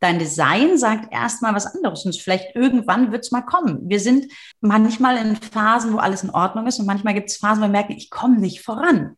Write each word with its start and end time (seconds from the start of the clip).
dein 0.00 0.18
Design 0.18 0.78
sagt 0.78 1.12
erstmal 1.12 1.54
was 1.54 1.66
anderes 1.66 2.04
und 2.04 2.16
vielleicht 2.16 2.54
irgendwann 2.54 3.12
wird 3.12 3.24
es 3.24 3.30
mal 3.30 3.42
kommen. 3.42 3.88
Wir 3.88 4.00
sind 4.00 4.26
manchmal 4.60 5.16
in 5.16 5.36
Phasen, 5.36 5.92
wo 5.92 5.98
alles 5.98 6.22
in 6.22 6.30
Ordnung 6.30 6.66
ist 6.66 6.78
und 6.78 6.86
manchmal 6.86 7.14
gibt 7.14 7.30
es 7.30 7.38
Phasen, 7.38 7.62
wo 7.62 7.66
wir 7.66 7.72
merken, 7.72 7.92
ich 7.92 8.10
komme 8.10 8.38
nicht 8.38 8.62
voran. 8.62 9.16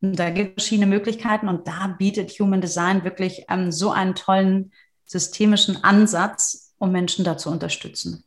Und 0.00 0.18
da 0.18 0.30
gibt 0.30 0.60
es 0.60 0.64
verschiedene 0.64 0.86
Möglichkeiten 0.86 1.48
und 1.48 1.66
da 1.66 1.96
bietet 1.98 2.30
Human 2.38 2.60
Design 2.60 3.04
wirklich 3.04 3.46
ähm, 3.48 3.72
so 3.72 3.90
einen 3.90 4.14
tollen 4.14 4.72
systemischen 5.06 5.82
Ansatz, 5.82 6.74
um 6.78 6.92
Menschen 6.92 7.24
da 7.24 7.36
zu 7.36 7.50
unterstützen. 7.50 8.24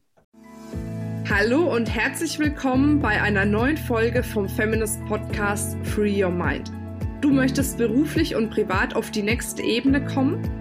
Hallo 1.30 1.74
und 1.74 1.86
herzlich 1.86 2.40
willkommen 2.40 3.00
bei 3.00 3.22
einer 3.22 3.46
neuen 3.46 3.78
Folge 3.78 4.22
vom 4.22 4.50
Feminist 4.50 5.00
Podcast 5.06 5.78
Free 5.84 6.22
Your 6.22 6.32
Mind. 6.32 6.70
Du 7.22 7.30
möchtest 7.30 7.78
beruflich 7.78 8.36
und 8.36 8.50
privat 8.50 8.96
auf 8.96 9.12
die 9.12 9.22
nächste 9.22 9.62
Ebene 9.62 10.04
kommen? 10.04 10.61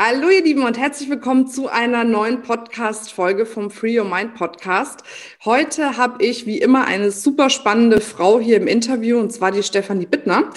Hallo 0.00 0.28
ihr 0.28 0.44
Lieben 0.44 0.62
und 0.62 0.78
herzlich 0.78 1.10
willkommen 1.10 1.48
zu 1.48 1.66
einer 1.66 2.04
neuen 2.04 2.42
Podcast-Folge 2.42 3.44
vom 3.46 3.68
Free 3.68 3.98
Your 3.98 4.04
Mind 4.04 4.36
Podcast. 4.36 5.00
Heute 5.44 5.96
habe 5.96 6.24
ich 6.24 6.46
wie 6.46 6.58
immer 6.58 6.84
eine 6.84 7.10
super 7.10 7.50
spannende 7.50 8.00
Frau 8.00 8.38
hier 8.38 8.58
im 8.58 8.68
Interview 8.68 9.18
und 9.18 9.32
zwar 9.32 9.50
die 9.50 9.64
Stefanie 9.64 10.06
Bittner. 10.06 10.50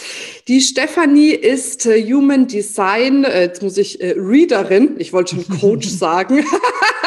Die 0.47 0.61
Stefanie 0.61 1.31
ist 1.31 1.87
äh, 1.87 2.03
Human 2.03 2.45
Design, 2.45 3.23
äh, 3.23 3.45
jetzt 3.45 3.63
muss 3.63 3.79
ich 3.79 3.99
äh, 3.99 4.13
Readerin, 4.15 4.97
ich 4.99 5.11
wollte 5.11 5.33
schon 5.33 5.59
Coach 5.59 5.87
sagen, 5.89 6.45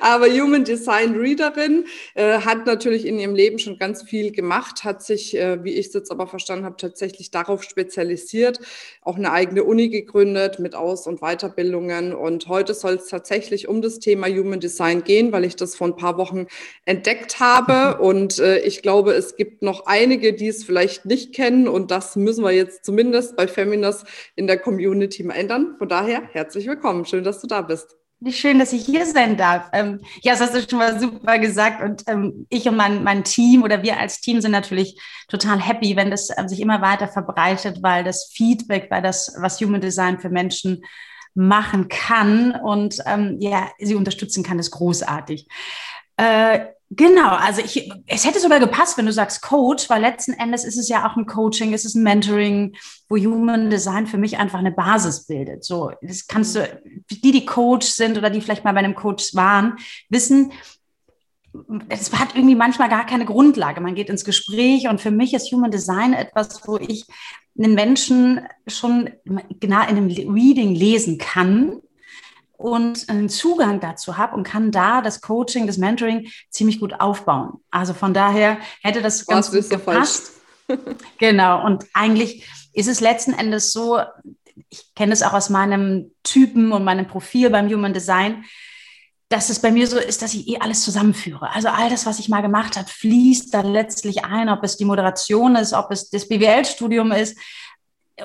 aber 0.00 0.26
Human 0.26 0.64
Design 0.64 1.14
Readerin, 1.14 1.86
äh, 2.14 2.40
hat 2.40 2.66
natürlich 2.66 3.06
in 3.06 3.18
ihrem 3.18 3.34
Leben 3.34 3.58
schon 3.58 3.78
ganz 3.78 4.02
viel 4.02 4.32
gemacht, 4.32 4.84
hat 4.84 5.02
sich, 5.02 5.36
äh, 5.36 5.62
wie 5.64 5.74
ich 5.74 5.88
es 5.88 5.94
jetzt 5.94 6.10
aber 6.10 6.26
verstanden 6.26 6.64
habe, 6.64 6.76
tatsächlich 6.76 7.30
darauf 7.30 7.62
spezialisiert, 7.62 8.60
auch 9.02 9.16
eine 9.16 9.32
eigene 9.32 9.64
Uni 9.64 9.88
gegründet 9.88 10.58
mit 10.58 10.74
Aus- 10.74 11.06
und 11.06 11.20
Weiterbildungen. 11.20 12.14
Und 12.14 12.48
heute 12.48 12.74
soll 12.74 12.94
es 12.94 13.08
tatsächlich 13.08 13.68
um 13.68 13.82
das 13.82 13.98
Thema 13.98 14.28
Human 14.28 14.60
Design 14.60 15.04
gehen, 15.04 15.32
weil 15.32 15.44
ich 15.44 15.56
das 15.56 15.76
vor 15.76 15.88
ein 15.88 15.96
paar 15.96 16.18
Wochen 16.18 16.46
entdeckt 16.84 17.40
habe. 17.40 18.00
Und 18.00 18.38
äh, 18.38 18.58
ich 18.60 18.82
glaube, 18.82 19.12
es 19.12 19.36
gibt 19.36 19.62
noch 19.62 19.86
einige, 19.86 20.32
die 20.32 20.48
es 20.48 20.64
vielleicht 20.64 21.06
nicht 21.06 21.34
kennen. 21.34 21.68
Und 21.68 21.90
das 21.90 22.16
müssen 22.16 22.44
wir 22.44 22.52
jetzt 22.52 22.84
zumindest 22.84 23.36
bei 23.36 23.48
Feminas 23.48 24.04
in 24.36 24.46
der 24.46 24.58
Community 24.58 25.22
mal 25.22 25.34
ändern. 25.34 25.76
Von 25.78 25.88
daher 25.88 26.22
herzlich 26.32 26.66
willkommen. 26.66 27.04
Schön, 27.04 27.24
dass 27.24 27.40
du 27.40 27.46
da 27.46 27.62
bist. 27.62 28.03
Wie 28.24 28.32
schön, 28.32 28.58
dass 28.58 28.72
ich 28.72 28.86
hier 28.86 29.04
sein 29.04 29.36
darf. 29.36 29.68
Ähm, 29.74 30.00
ja, 30.22 30.32
das 30.32 30.40
hast 30.40 30.54
du 30.54 30.66
schon 30.66 30.78
mal 30.78 30.98
super 30.98 31.38
gesagt. 31.38 31.82
Und 31.82 32.04
ähm, 32.06 32.46
ich 32.48 32.66
und 32.66 32.74
mein, 32.74 33.04
mein 33.04 33.22
Team 33.22 33.62
oder 33.62 33.82
wir 33.82 34.00
als 34.00 34.22
Team 34.22 34.40
sind 34.40 34.52
natürlich 34.52 34.98
total 35.28 35.60
happy, 35.60 35.94
wenn 35.94 36.10
das 36.10 36.30
ähm, 36.34 36.48
sich 36.48 36.60
immer 36.60 36.80
weiter 36.80 37.06
verbreitet, 37.06 37.82
weil 37.82 38.02
das 38.02 38.32
Feedback, 38.32 38.90
weil 38.90 39.02
das, 39.02 39.36
was 39.40 39.60
Human 39.60 39.82
Design 39.82 40.20
für 40.20 40.30
Menschen 40.30 40.86
machen 41.34 41.88
kann 41.88 42.58
und 42.62 42.96
ähm, 43.04 43.36
ja, 43.40 43.68
sie 43.78 43.94
unterstützen 43.94 44.42
kann, 44.42 44.58
ist 44.58 44.70
großartig. 44.70 45.46
Äh, 46.16 46.60
Genau, 46.96 47.30
also 47.30 47.60
ich, 47.62 47.90
es 48.06 48.26
hätte 48.26 48.40
sogar 48.40 48.60
gepasst, 48.60 48.98
wenn 48.98 49.06
du 49.06 49.12
sagst 49.12 49.42
Coach, 49.42 49.88
weil 49.88 50.02
letzten 50.02 50.32
Endes 50.32 50.64
ist 50.64 50.76
es 50.76 50.88
ja 50.88 51.08
auch 51.08 51.16
ein 51.16 51.26
Coaching, 51.26 51.72
es 51.72 51.84
ist 51.84 51.94
ein 51.94 52.02
Mentoring, 52.02 52.76
wo 53.08 53.16
Human 53.16 53.70
Design 53.70 54.06
für 54.06 54.18
mich 54.18 54.38
einfach 54.38 54.58
eine 54.58 54.70
Basis 54.70 55.26
bildet. 55.26 55.64
So, 55.64 55.92
das 56.02 56.26
kannst 56.26 56.56
du, 56.56 56.82
die, 57.10 57.32
die 57.32 57.46
Coach 57.46 57.86
sind 57.86 58.18
oder 58.18 58.30
die 58.30 58.40
vielleicht 58.40 58.64
mal 58.64 58.72
bei 58.72 58.80
einem 58.80 58.94
Coach 58.94 59.34
waren, 59.34 59.76
wissen, 60.08 60.52
es 61.88 62.12
hat 62.12 62.34
irgendwie 62.34 62.56
manchmal 62.56 62.88
gar 62.88 63.06
keine 63.06 63.24
Grundlage. 63.24 63.80
Man 63.80 63.94
geht 63.94 64.10
ins 64.10 64.24
Gespräch 64.24 64.88
und 64.88 65.00
für 65.00 65.10
mich 65.10 65.34
ist 65.34 65.50
Human 65.52 65.70
Design 65.70 66.12
etwas, 66.12 66.60
wo 66.66 66.76
ich 66.76 67.06
einen 67.56 67.74
Menschen 67.74 68.40
schon 68.66 69.10
genau 69.60 69.82
in 69.82 69.96
einem 69.96 70.08
Reading 70.08 70.74
lesen 70.74 71.18
kann 71.18 71.80
und 72.64 73.10
einen 73.10 73.28
Zugang 73.28 73.80
dazu 73.80 74.16
habe 74.16 74.34
und 74.34 74.42
kann 74.42 74.70
da 74.70 75.02
das 75.02 75.20
Coaching, 75.20 75.66
das 75.66 75.76
Mentoring 75.76 76.30
ziemlich 76.48 76.80
gut 76.80 76.98
aufbauen. 76.98 77.60
Also 77.70 77.92
von 77.92 78.14
daher 78.14 78.56
hätte 78.80 79.02
das 79.02 79.26
ganz 79.26 79.52
Was 79.52 79.68
gut 79.68 79.68
gepasst. 79.68 80.32
genau. 81.18 81.62
Und 81.62 81.84
eigentlich 81.92 82.48
ist 82.72 82.88
es 82.88 83.02
letzten 83.02 83.34
Endes 83.34 83.70
so, 83.70 84.00
ich 84.70 84.94
kenne 84.94 85.12
es 85.12 85.22
auch 85.22 85.34
aus 85.34 85.50
meinem 85.50 86.12
Typen 86.22 86.72
und 86.72 86.84
meinem 86.84 87.06
Profil 87.06 87.50
beim 87.50 87.68
Human 87.68 87.92
Design, 87.92 88.46
dass 89.28 89.50
es 89.50 89.58
bei 89.58 89.70
mir 89.70 89.86
so 89.86 89.98
ist, 89.98 90.22
dass 90.22 90.32
ich 90.32 90.48
eh 90.48 90.58
alles 90.58 90.82
zusammenführe. 90.84 91.50
Also 91.50 91.68
all 91.68 91.90
das, 91.90 92.06
was 92.06 92.18
ich 92.18 92.30
mal 92.30 92.40
gemacht 92.40 92.78
habe, 92.78 92.88
fließt 92.88 93.52
da 93.52 93.60
letztlich 93.60 94.24
ein, 94.24 94.48
ob 94.48 94.64
es 94.64 94.78
die 94.78 94.86
Moderation 94.86 95.56
ist, 95.56 95.74
ob 95.74 95.90
es 95.90 96.08
das 96.08 96.28
BWL-Studium 96.28 97.12
ist, 97.12 97.36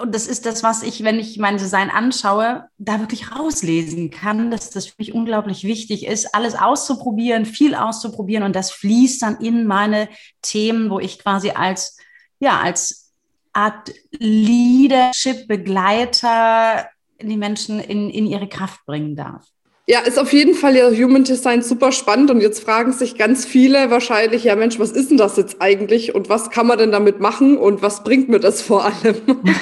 und 0.02 0.14
das 0.14 0.28
ist 0.28 0.46
das, 0.46 0.62
was 0.62 0.84
ich, 0.84 1.04
wenn 1.04 1.18
ich 1.18 1.40
mein 1.40 1.58
Design 1.58 1.90
anschaue, 1.90 2.70
da 2.78 3.00
wirklich 3.00 3.32
rauslesen 3.32 4.12
kann, 4.12 4.52
dass 4.52 4.70
das 4.70 4.86
für 4.88 4.94
mich 5.00 5.16
unglaublich 5.16 5.64
wichtig 5.64 6.06
ist, 6.06 6.36
alles 6.36 6.54
auszuprobieren, 6.54 7.46
viel 7.46 7.74
auszuprobieren 7.74 8.44
und 8.44 8.56
das 8.56 8.70
fließt 8.72 9.24
dann 9.24 9.38
in 9.38 9.66
meine 9.66 10.08
Themen, 10.44 10.92
wo 10.92 11.00
ich 11.00 11.18
quasi 11.18 11.50
als, 11.52 11.98
ja, 12.40 12.60
als 12.60 13.12
Art 13.52 13.92
Leadership-Begleiter 14.12 16.88
die 17.20 17.38
Menschen 17.38 17.80
in, 17.80 18.12
in 18.12 18.28
ihre 18.28 18.48
Kraft 18.48 18.86
bringen 18.86 19.16
darf. 19.16 19.44
Ja, 19.90 20.02
ist 20.02 20.20
auf 20.20 20.34
jeden 20.34 20.54
Fall 20.54 20.76
ja 20.76 20.92
Human 20.92 21.24
Design 21.24 21.64
super 21.64 21.92
spannend 21.92 22.30
und 22.30 22.42
jetzt 22.42 22.64
fragen 22.64 22.94
sich 22.94 23.18
ganz 23.18 23.44
viele 23.44 23.90
wahrscheinlich, 23.90 24.44
ja 24.44 24.56
Mensch, 24.56 24.78
was 24.78 24.92
ist 24.92 25.10
denn 25.10 25.18
das 25.18 25.36
jetzt 25.36 25.64
eigentlich 25.64 26.14
und 26.14 26.30
was 26.30 26.52
kann 26.52 26.68
man 26.68 26.78
denn 26.78 26.92
damit 26.92 27.20
machen 27.20 27.58
und 27.58 27.82
was 27.82 28.04
bringt 28.04 28.30
mir 28.30 28.40
das 28.40 28.62
vor 28.62 28.86
allem? 28.86 29.56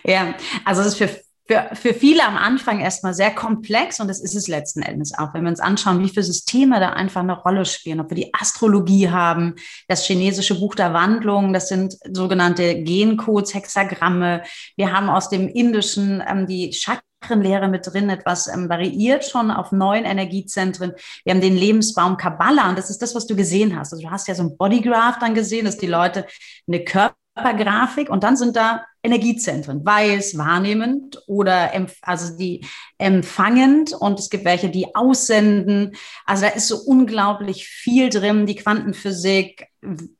ja, 0.04 0.36
also 0.64 0.82
es 0.82 0.86
ist 0.86 0.98
für, 0.98 1.08
für, 1.48 1.74
für 1.74 1.94
viele 1.94 2.22
am 2.22 2.36
Anfang 2.36 2.78
erstmal 2.78 3.12
sehr 3.12 3.32
komplex 3.32 3.98
und 3.98 4.06
das 4.06 4.22
ist 4.22 4.36
es 4.36 4.46
letzten 4.46 4.82
Endes 4.82 5.18
auch, 5.18 5.34
wenn 5.34 5.42
wir 5.42 5.50
uns 5.50 5.58
anschauen, 5.58 5.98
wie 5.98 6.08
viele 6.08 6.22
Systeme 6.22 6.78
da 6.78 6.90
einfach 6.90 7.22
eine 7.22 7.36
Rolle 7.36 7.64
spielen, 7.64 7.98
ob 7.98 8.10
wir 8.10 8.16
die 8.16 8.32
Astrologie 8.34 9.10
haben, 9.10 9.56
das 9.88 10.06
chinesische 10.06 10.60
Buch 10.60 10.76
der 10.76 10.94
Wandlung, 10.94 11.52
das 11.52 11.66
sind 11.66 11.96
sogenannte 12.12 12.84
Gencodes, 12.84 13.52
Hexagramme, 13.52 14.44
wir 14.76 14.92
haben 14.92 15.10
aus 15.10 15.28
dem 15.28 15.48
Indischen 15.48 16.22
ähm, 16.24 16.46
die 16.46 16.70
Chakra 16.70 17.02
Chakrenlehre 17.24 17.68
mit 17.68 17.86
drin, 17.86 18.10
etwas 18.10 18.48
ähm, 18.48 18.68
variiert 18.68 19.24
schon 19.24 19.50
auf 19.50 19.72
neun 19.72 20.04
Energiezentren. 20.04 20.92
Wir 21.24 21.34
haben 21.34 21.40
den 21.40 21.56
Lebensbaum 21.56 22.16
Kabbalah 22.16 22.68
und 22.68 22.78
das 22.78 22.90
ist 22.90 23.02
das, 23.02 23.14
was 23.14 23.26
du 23.26 23.34
gesehen 23.34 23.78
hast. 23.78 23.92
Also 23.92 24.04
du 24.04 24.10
hast 24.10 24.28
ja 24.28 24.34
so 24.34 24.42
ein 24.42 24.56
Bodygraph 24.56 25.18
dann 25.18 25.34
gesehen, 25.34 25.64
dass 25.64 25.78
die 25.78 25.86
Leute 25.86 26.26
eine 26.66 26.84
Körpergrafik 26.84 28.10
und 28.10 28.22
dann 28.22 28.36
sind 28.36 28.56
da 28.56 28.84
Energiezentren, 29.02 29.84
weiß, 29.84 30.38
wahrnehmend 30.38 31.22
oder 31.26 31.70
also 32.00 32.36
die 32.38 32.64
empfangend 32.96 33.92
und 33.92 34.18
es 34.18 34.30
gibt 34.30 34.46
welche, 34.46 34.70
die 34.70 34.94
aussenden. 34.94 35.94
Also 36.24 36.46
da 36.46 36.48
ist 36.52 36.68
so 36.68 36.78
unglaublich 36.78 37.66
viel 37.66 38.08
drin, 38.08 38.46
die 38.46 38.54
Quantenphysik, 38.54 39.66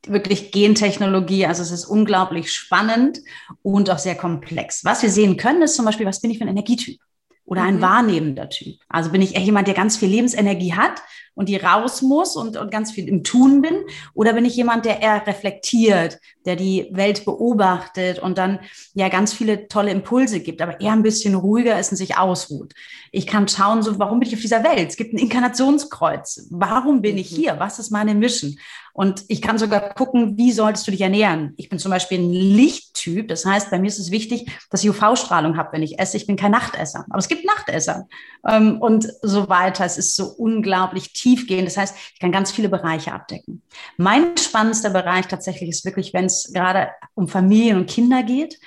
wirklich 0.06 0.52
Gentechnologie. 0.52 1.47
Also 1.47 1.62
es 1.62 1.70
ist 1.70 1.84
unglaublich 1.86 2.52
spannend 2.52 3.20
und 3.62 3.91
auch 3.91 3.98
sehr 3.98 4.14
komplex. 4.14 4.84
Was 4.84 5.02
wir 5.02 5.10
sehen 5.10 5.36
können, 5.36 5.62
ist 5.62 5.76
zum 5.76 5.84
Beispiel, 5.84 6.06
was 6.06 6.20
bin 6.20 6.30
ich 6.30 6.38
für 6.38 6.44
ein 6.44 6.50
Energietyp? 6.50 7.00
Oder 7.47 7.62
ein 7.62 7.76
mhm. 7.76 7.82
wahrnehmender 7.82 8.48
Typ. 8.48 8.76
Also 8.88 9.10
bin 9.10 9.20
ich 9.20 9.34
eher 9.34 9.42
jemand, 9.42 9.69
der 9.69 9.75
ganz 9.75 9.98
viel 9.98 10.08
Lebensenergie 10.08 10.75
hat 10.75 11.02
und 11.34 11.48
die 11.48 11.56
raus 11.56 12.00
muss 12.00 12.36
und, 12.36 12.56
und 12.56 12.70
ganz 12.70 12.92
viel 12.92 13.06
im 13.08 13.22
Tun 13.22 13.60
bin? 13.60 13.84
Oder 14.14 14.32
bin 14.32 14.47
ich 14.47 14.56
jemand, 14.56 14.86
der 14.86 15.02
eher 15.02 15.26
reflektiert, 15.26 16.19
der 16.46 16.56
die 16.56 16.88
Welt 16.92 17.25
beobachtet 17.25 18.19
und 18.19 18.38
dann 18.38 18.60
ja 18.94 19.10
ganz 19.10 19.34
viele 19.34 19.69
tolle 19.69 19.91
Impulse 19.91 20.41
gibt, 20.41 20.62
aber 20.62 20.81
eher 20.81 20.92
ein 20.92 21.02
bisschen 21.02 21.34
ruhiger 21.34 21.78
ist 21.78 21.91
und 21.91 21.98
sich 21.98 22.16
ausruht? 22.16 22.72
Ich 23.14 23.28
kann 23.28 23.47
schauen, 23.47 23.82
so, 23.82 23.98
warum 24.00 24.19
bin 24.19 24.28
ich 24.28 24.34
auf 24.34 24.41
dieser 24.41 24.64
Welt? 24.64 24.91
Es 24.91 24.97
gibt 24.97 25.14
ein 25.14 25.19
Inkarnationskreuz. 25.19 26.49
Warum 26.50 27.00
bin 27.00 27.16
ich 27.16 27.31
mhm. 27.31 27.37
hier? 27.37 27.61
Was 27.61 27.78
ist 27.78 27.93
meine 27.93 28.12
Mission? 28.12 28.56
Und 28.93 29.25
ich 29.28 29.40
kann 29.40 29.56
sogar 29.56 29.94
gucken, 29.94 30.37
wie 30.37 30.50
solltest 30.50 30.87
du 30.87 30.90
dich 30.90 31.00
ernähren? 31.00 31.55
Ich 31.56 31.69
bin 31.69 31.78
zum 31.78 31.93
Beispiel 31.93 32.19
ein 32.19 32.32
Lichttyp. 32.32 33.28
Das 33.28 33.46
heißt, 33.46 33.70
bei 33.70 33.78
mir 33.78 33.87
ist 33.87 34.00
es 34.00 34.11
wichtig, 34.11 34.50
dass 34.70 34.82
ich 34.82 34.90
UV-Strahlung 34.90 35.56
habe, 35.56 35.72
wenn 35.72 35.82
ich 35.82 36.00
esse. 36.00 36.16
Ich 36.16 36.26
bin 36.26 36.34
kein 36.34 36.50
Nachtesser. 36.50 37.05
Aber 37.08 37.19
es 37.19 37.28
gibt 37.28 37.44
Nachtesser 37.44 38.08
ähm, 38.49 38.81
und 38.81 39.08
so 39.22 39.49
weiter. 39.49 39.84
Es 39.84 39.96
ist 39.96 40.17
so 40.17 40.26
unglaublich 40.26 41.12
tiefgehend. 41.12 41.69
Das 41.69 41.76
heißt, 41.76 41.96
ich 42.14 42.19
kann 42.19 42.32
ganz 42.32 42.50
viele 42.50 42.69
Bereiche 42.69 43.12
abdecken. 43.12 43.62
Mein 43.96 44.37
spannendster 44.37 44.90
Bereich 44.90 45.28
tatsächlich 45.28 45.70
ist 45.70 45.84
wirklich, 45.84 46.12
wenn 46.14 46.25
es 46.25 46.50
gerade 46.52 46.88
um 47.14 47.28
Familien 47.28 47.76
und 47.76 47.88
Kinder 47.88 48.25
geht. 48.25 48.58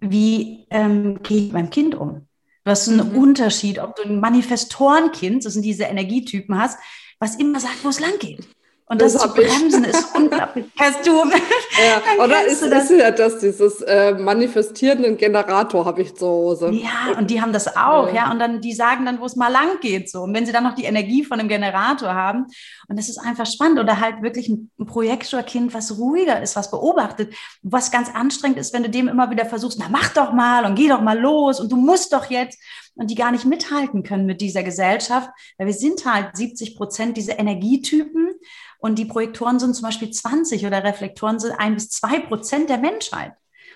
Wie 0.00 0.66
ähm, 0.70 1.22
gehe 1.22 1.38
ich 1.38 1.44
mit 1.44 1.52
meinem 1.52 1.70
Kind 1.70 1.94
um? 1.94 2.26
Du 2.64 2.70
hast 2.70 2.88
einen 2.88 3.10
mhm. 3.10 3.18
Unterschied, 3.18 3.78
ob 3.78 3.96
du 3.96 4.02
ein 4.02 4.20
Manifestorenkind, 4.20 5.44
das 5.44 5.54
sind 5.54 5.62
diese 5.62 5.84
Energietypen 5.84 6.58
hast, 6.58 6.78
was 7.18 7.36
immer 7.36 7.60
sagt, 7.60 7.84
wo 7.84 7.88
es 7.88 8.00
lang 8.00 8.18
geht. 8.18 8.46
Und 8.92 9.00
das, 9.00 9.14
das 9.14 9.22
zu 9.22 9.28
bremsen 9.30 9.84
ist 9.84 10.04
unglaublich. 10.14 10.66
Hast 10.78 11.06
du? 11.06 11.12
Ja, 11.12 12.22
oder 12.22 12.44
ist, 12.44 12.60
das? 12.60 12.90
ist 12.90 13.00
ja 13.00 13.10
das, 13.10 13.38
dieses 13.38 13.80
äh, 13.80 14.12
manifestierenden 14.12 15.16
Generator 15.16 15.86
habe 15.86 16.02
ich 16.02 16.14
zu 16.14 16.26
Hause. 16.26 16.72
Ja, 16.72 17.18
und 17.18 17.30
die 17.30 17.40
haben 17.40 17.54
das 17.54 17.74
auch, 17.74 18.08
ja. 18.08 18.14
ja. 18.14 18.30
Und 18.30 18.38
dann, 18.38 18.60
die 18.60 18.74
sagen 18.74 19.06
dann, 19.06 19.18
wo 19.18 19.24
es 19.24 19.34
mal 19.34 19.50
lang 19.50 19.80
geht, 19.80 20.10
so. 20.10 20.24
Und 20.24 20.34
wenn 20.34 20.44
sie 20.44 20.52
dann 20.52 20.64
noch 20.64 20.74
die 20.74 20.84
Energie 20.84 21.24
von 21.24 21.40
einem 21.40 21.48
Generator 21.48 22.12
haben, 22.12 22.44
und 22.92 22.98
das 22.98 23.08
ist 23.08 23.16
einfach 23.18 23.46
spannend. 23.46 23.80
Oder 23.80 24.00
halt 24.00 24.20
wirklich 24.20 24.50
ein, 24.50 24.70
ein 24.78 24.84
Projektorkind, 24.84 25.72
was 25.72 25.96
ruhiger 25.96 26.42
ist, 26.42 26.56
was 26.56 26.70
beobachtet, 26.70 27.34
was 27.62 27.90
ganz 27.90 28.10
anstrengend 28.14 28.58
ist, 28.58 28.74
wenn 28.74 28.82
du 28.82 28.90
dem 28.90 29.08
immer 29.08 29.30
wieder 29.30 29.46
versuchst, 29.46 29.78
na 29.80 29.86
mach 29.90 30.10
doch 30.12 30.34
mal 30.34 30.66
und 30.66 30.74
geh 30.74 30.88
doch 30.88 31.00
mal 31.00 31.18
los 31.18 31.58
und 31.60 31.72
du 31.72 31.76
musst 31.76 32.12
doch 32.12 32.28
jetzt 32.28 32.58
und 32.94 33.10
die 33.10 33.14
gar 33.14 33.32
nicht 33.32 33.44
mithalten 33.44 34.02
können 34.02 34.26
mit 34.26 34.40
dieser 34.40 34.62
Gesellschaft, 34.62 35.30
weil 35.58 35.66
wir 35.66 35.74
sind 35.74 36.04
halt 36.04 36.36
70 36.36 36.76
Prozent 36.76 37.16
diese 37.16 37.32
Energietypen 37.32 38.34
und 38.78 38.98
die 38.98 39.04
Projektoren 39.04 39.58
sind 39.58 39.74
zum 39.74 39.84
Beispiel 39.84 40.10
20 40.10 40.66
oder 40.66 40.84
Reflektoren 40.84 41.38
sind 41.38 41.52
ein 41.52 41.74
bis 41.74 41.90
zwei 41.90 42.18
Prozent 42.20 42.68
der 42.68 42.78
Menschheit. 42.78 43.32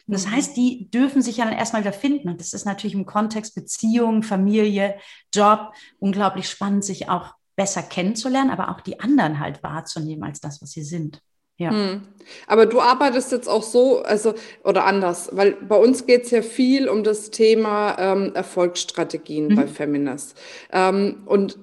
Und 0.06 0.14
das 0.14 0.26
mhm. 0.26 0.32
heißt, 0.32 0.56
die 0.56 0.90
dürfen 0.90 1.22
sich 1.22 1.38
ja 1.38 1.44
dann 1.44 1.54
erstmal 1.54 1.82
wieder 1.82 1.92
finden. 1.92 2.28
Und 2.28 2.40
das 2.40 2.52
ist 2.52 2.64
natürlich 2.64 2.94
im 2.94 3.06
Kontext 3.06 3.54
Beziehung, 3.54 4.22
Familie, 4.22 4.96
Job 5.34 5.72
unglaublich 5.98 6.48
spannend, 6.48 6.84
sich 6.84 7.08
auch 7.08 7.34
besser 7.56 7.82
kennenzulernen, 7.82 8.50
aber 8.50 8.70
auch 8.70 8.80
die 8.80 9.00
anderen 9.00 9.40
halt 9.40 9.62
wahrzunehmen 9.62 10.24
als 10.24 10.40
das, 10.40 10.60
was 10.62 10.70
sie 10.70 10.84
sind. 10.84 11.22
Ja. 11.58 11.70
Hm. 11.70 12.02
Aber 12.46 12.66
du 12.66 12.80
arbeitest 12.80 13.32
jetzt 13.32 13.48
auch 13.48 13.62
so, 13.62 14.02
also 14.02 14.34
oder 14.64 14.84
anders, 14.84 15.30
weil 15.32 15.52
bei 15.52 15.76
uns 15.76 16.06
geht 16.06 16.24
es 16.24 16.30
ja 16.30 16.42
viel 16.42 16.88
um 16.88 17.04
das 17.04 17.30
Thema 17.30 17.96
ähm, 17.98 18.34
Erfolgsstrategien 18.34 19.48
mhm. 19.48 19.54
bei 19.54 19.66
Feminist. 19.66 20.36
Ähm, 20.72 21.22
und 21.26 21.58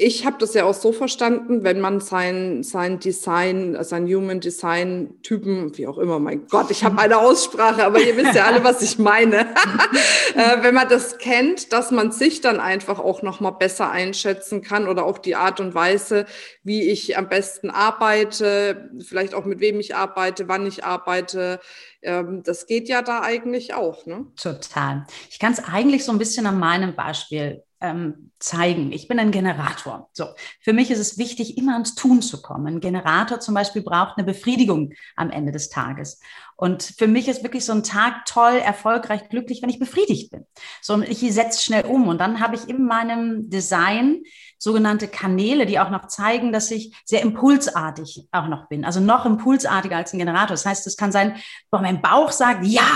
ich 0.00 0.24
habe 0.24 0.36
das 0.38 0.54
ja 0.54 0.64
auch 0.64 0.74
so 0.74 0.92
verstanden, 0.92 1.64
wenn 1.64 1.80
man 1.80 2.00
sein, 2.00 2.62
sein 2.62 3.00
Design, 3.00 3.76
sein 3.82 4.06
Human 4.06 4.38
Design 4.38 5.20
Typen, 5.24 5.76
wie 5.76 5.88
auch 5.88 5.98
immer, 5.98 6.20
mein 6.20 6.46
Gott, 6.46 6.70
ich 6.70 6.84
habe 6.84 7.00
eine 7.00 7.18
Aussprache, 7.18 7.84
aber 7.84 8.00
ihr 8.00 8.16
wisst 8.16 8.36
ja 8.36 8.44
alle, 8.44 8.62
was 8.62 8.80
ich 8.80 9.00
meine. 9.00 9.40
äh, 10.36 10.62
wenn 10.62 10.76
man 10.76 10.88
das 10.88 11.18
kennt, 11.18 11.72
dass 11.72 11.90
man 11.90 12.12
sich 12.12 12.40
dann 12.40 12.60
einfach 12.60 13.00
auch 13.00 13.22
nochmal 13.22 13.54
besser 13.58 13.90
einschätzen 13.90 14.62
kann 14.62 14.86
oder 14.86 15.04
auch 15.04 15.18
die 15.18 15.34
Art 15.34 15.58
und 15.58 15.74
Weise, 15.74 16.26
wie 16.62 16.88
ich 16.88 17.18
am 17.18 17.28
besten 17.28 17.68
arbeite, 17.68 18.90
vielleicht 19.04 19.34
auch 19.34 19.46
mit 19.46 19.58
wem 19.58 19.80
ich 19.80 19.96
arbeite, 19.96 20.46
wann 20.46 20.64
ich 20.64 20.84
arbeite. 20.84 21.58
Ähm, 22.02 22.44
das 22.44 22.66
geht 22.66 22.88
ja 22.88 23.02
da 23.02 23.22
eigentlich 23.22 23.74
auch, 23.74 24.06
ne? 24.06 24.26
Total. 24.40 25.06
Ich 25.28 25.40
kann 25.40 25.52
es 25.52 25.64
eigentlich 25.64 26.04
so 26.04 26.12
ein 26.12 26.18
bisschen 26.18 26.46
an 26.46 26.60
meinem 26.60 26.94
Beispiel 26.94 27.64
ähm, 27.80 28.30
zeigen. 28.38 28.92
Ich 28.92 29.08
bin 29.08 29.18
ein 29.18 29.30
Generator. 29.30 30.08
So, 30.12 30.26
für 30.60 30.72
mich 30.72 30.90
ist 30.90 30.98
es 30.98 31.18
wichtig, 31.18 31.56
immer 31.56 31.74
ans 31.74 31.94
Tun 31.94 32.22
zu 32.22 32.42
kommen. 32.42 32.66
Ein 32.66 32.80
Generator 32.80 33.40
zum 33.40 33.54
Beispiel 33.54 33.82
braucht 33.82 34.16
eine 34.16 34.26
Befriedigung 34.26 34.92
am 35.16 35.30
Ende 35.30 35.52
des 35.52 35.70
Tages. 35.70 36.20
Und 36.56 36.82
für 36.82 37.06
mich 37.06 37.28
ist 37.28 37.44
wirklich 37.44 37.64
so 37.64 37.72
ein 37.72 37.84
Tag 37.84 38.26
toll, 38.26 38.54
erfolgreich, 38.54 39.28
glücklich, 39.28 39.62
wenn 39.62 39.70
ich 39.70 39.78
befriedigt 39.78 40.32
bin. 40.32 40.44
So, 40.82 41.00
ich 41.02 41.20
setze 41.32 41.62
schnell 41.62 41.84
um. 41.84 42.08
Und 42.08 42.18
dann 42.18 42.40
habe 42.40 42.56
ich 42.56 42.68
in 42.68 42.84
meinem 42.84 43.48
Design 43.48 44.22
sogenannte 44.58 45.06
Kanäle, 45.06 45.66
die 45.66 45.78
auch 45.78 45.90
noch 45.90 46.08
zeigen, 46.08 46.52
dass 46.52 46.70
ich 46.72 46.92
sehr 47.04 47.22
impulsartig 47.22 48.26
auch 48.32 48.48
noch 48.48 48.68
bin. 48.68 48.84
Also 48.84 48.98
noch 48.98 49.24
impulsartiger 49.24 49.96
als 49.96 50.12
ein 50.12 50.18
Generator. 50.18 50.48
Das 50.48 50.66
heißt, 50.66 50.86
es 50.88 50.96
kann 50.96 51.12
sein, 51.12 51.36
boah, 51.70 51.80
mein 51.80 52.02
Bauch 52.02 52.32
sagt 52.32 52.66
ja, 52.66 52.90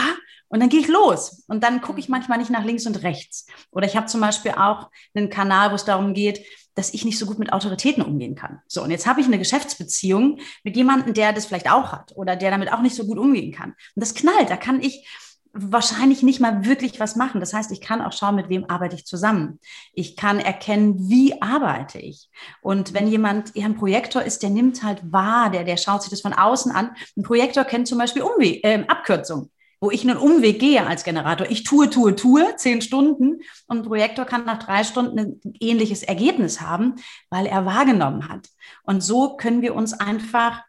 und 0.52 0.60
dann 0.60 0.68
gehe 0.68 0.80
ich 0.80 0.88
los. 0.88 1.44
Und 1.48 1.64
dann 1.64 1.80
gucke 1.80 1.98
ich 1.98 2.08
mhm. 2.08 2.12
manchmal 2.12 2.38
nicht 2.38 2.50
nach 2.50 2.64
links 2.64 2.86
und 2.86 3.02
rechts. 3.02 3.46
Oder 3.70 3.86
ich 3.86 3.96
habe 3.96 4.06
zum 4.06 4.20
Beispiel 4.20 4.52
auch 4.52 4.90
einen 5.14 5.30
Kanal, 5.30 5.70
wo 5.70 5.74
es 5.74 5.86
darum 5.86 6.12
geht, 6.12 6.44
dass 6.74 6.92
ich 6.92 7.04
nicht 7.04 7.18
so 7.18 7.26
gut 7.26 7.38
mit 7.38 7.52
Autoritäten 7.52 8.02
umgehen 8.02 8.34
kann. 8.34 8.60
So, 8.68 8.82
und 8.82 8.90
jetzt 8.90 9.06
habe 9.06 9.20
ich 9.20 9.26
eine 9.26 9.38
Geschäftsbeziehung 9.38 10.38
mit 10.62 10.76
jemandem, 10.76 11.14
der 11.14 11.32
das 11.32 11.46
vielleicht 11.46 11.70
auch 11.70 11.92
hat 11.92 12.12
oder 12.16 12.36
der 12.36 12.50
damit 12.50 12.70
auch 12.70 12.82
nicht 12.82 12.94
so 12.94 13.06
gut 13.06 13.18
umgehen 13.18 13.50
kann. 13.50 13.70
Und 13.70 14.00
das 14.00 14.14
knallt, 14.14 14.50
da 14.50 14.56
kann 14.56 14.82
ich 14.82 15.08
wahrscheinlich 15.54 16.22
nicht 16.22 16.40
mal 16.40 16.66
wirklich 16.66 17.00
was 17.00 17.16
machen. 17.16 17.40
Das 17.40 17.54
heißt, 17.54 17.72
ich 17.72 17.80
kann 17.80 18.02
auch 18.02 18.12
schauen, 18.12 18.36
mit 18.36 18.48
wem 18.50 18.68
arbeite 18.68 18.96
ich 18.96 19.06
zusammen. 19.06 19.58
Ich 19.94 20.16
kann 20.16 20.38
erkennen, 20.38 21.08
wie 21.10 21.40
arbeite 21.40 21.98
ich. 21.98 22.28
Und 22.60 22.92
wenn 22.92 23.08
jemand 23.08 23.56
eher 23.56 23.66
ein 23.66 23.76
Projektor 23.76 24.22
ist, 24.22 24.42
der 24.42 24.50
nimmt 24.50 24.82
halt 24.82 25.00
wahr, 25.12 25.50
der, 25.50 25.64
der 25.64 25.78
schaut 25.78 26.02
sich 26.02 26.10
das 26.10 26.22
von 26.22 26.32
außen 26.34 26.72
an. 26.72 26.94
Ein 27.16 27.22
Projektor 27.22 27.64
kennt 27.64 27.88
zum 27.88 27.98
Beispiel 27.98 28.22
Umwe 28.22 28.62
äh, 28.62 28.84
Abkürzungen 28.86 29.50
wo 29.82 29.90
ich 29.90 30.08
einen 30.08 30.16
Umweg 30.16 30.60
gehe 30.60 30.86
als 30.86 31.02
Generator. 31.02 31.50
Ich 31.50 31.64
tue, 31.64 31.90
tue, 31.90 32.14
tue, 32.14 32.54
zehn 32.54 32.82
Stunden 32.82 33.40
und 33.66 33.78
ein 33.78 33.82
Projektor 33.82 34.24
kann 34.24 34.44
nach 34.44 34.62
drei 34.62 34.84
Stunden 34.84 35.18
ein 35.18 35.40
ähnliches 35.58 36.04
Ergebnis 36.04 36.60
haben, 36.60 36.94
weil 37.30 37.46
er 37.46 37.66
wahrgenommen 37.66 38.28
hat. 38.28 38.48
Und 38.84 39.02
so 39.02 39.36
können 39.36 39.60
wir 39.60 39.74
uns 39.74 39.92
einfach 39.92 40.62